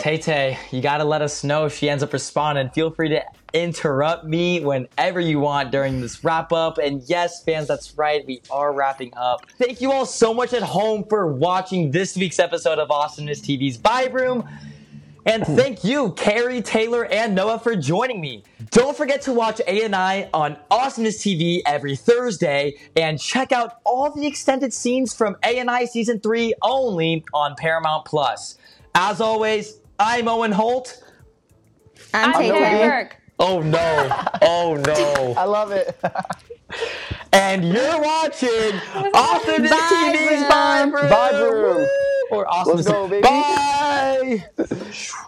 Tay 0.00 0.16
Tay, 0.16 0.58
you 0.70 0.80
gotta 0.80 1.04
let 1.04 1.22
us 1.22 1.42
know 1.42 1.66
if 1.66 1.76
she 1.76 1.90
ends 1.90 2.02
up 2.02 2.12
responding. 2.12 2.70
Feel 2.70 2.90
free 2.90 3.08
to 3.08 3.22
interrupt 3.52 4.24
me 4.24 4.60
whenever 4.60 5.20
you 5.20 5.40
want 5.40 5.70
during 5.72 6.00
this 6.00 6.22
wrap 6.22 6.52
up. 6.52 6.78
And 6.78 7.02
yes, 7.06 7.42
fans, 7.42 7.68
that's 7.68 7.96
right, 7.98 8.24
we 8.26 8.40
are 8.50 8.72
wrapping 8.72 9.12
up. 9.16 9.40
Thank 9.58 9.80
you 9.80 9.92
all 9.92 10.06
so 10.06 10.32
much 10.32 10.52
at 10.52 10.62
home 10.62 11.04
for 11.08 11.26
watching 11.26 11.90
this 11.90 12.16
week's 12.16 12.38
episode 12.38 12.78
of 12.78 12.90
Awesomeness 12.90 13.40
TV's 13.40 13.76
Vibe 13.76 14.12
Room. 14.12 14.48
And 15.28 15.44
thank 15.44 15.84
you, 15.84 16.12
Carrie, 16.12 16.62
Taylor, 16.62 17.04
and 17.04 17.34
Noah 17.34 17.58
for 17.58 17.76
joining 17.76 18.18
me. 18.18 18.44
Don't 18.70 18.96
forget 18.96 19.20
to 19.22 19.32
watch 19.34 19.60
A&I 19.68 20.30
on 20.32 20.56
Awesomeness 20.70 21.22
TV 21.22 21.60
every 21.66 21.96
Thursday 21.96 22.78
and 22.96 23.20
check 23.20 23.52
out 23.52 23.74
all 23.84 24.10
the 24.10 24.26
extended 24.26 24.72
scenes 24.72 25.12
from 25.12 25.36
A&I 25.44 25.84
Season 25.84 26.18
3 26.18 26.54
only 26.62 27.26
on 27.34 27.54
Paramount+. 27.56 28.06
Plus. 28.06 28.56
As 28.94 29.20
always, 29.20 29.80
I'm 29.98 30.28
Owen 30.28 30.50
Holt. 30.50 31.04
I'm 32.14 32.30
I'm 32.30 32.40
taking 32.40 32.58
Berk. 32.58 33.18
Oh 33.38 33.60
no. 33.60 34.24
Oh 34.40 34.82
no. 34.82 35.34
I 35.38 35.44
love 35.44 35.72
it. 35.72 35.94
And 37.34 37.68
you're 37.68 38.00
watching 38.00 38.48
Awesomeness 39.14 39.72
Vibe 39.72 40.14
TV's 40.14 40.40
Room. 40.40 40.50
Vibe 40.50 40.92
Room. 40.94 41.10
Vibe 41.10 41.52
Room. 41.52 41.88
Or 42.30 42.46
Awesomeness. 42.46 42.86
Let's 42.86 42.98
go, 42.98 43.08
baby. 43.08 43.22
Bye. 43.22 44.44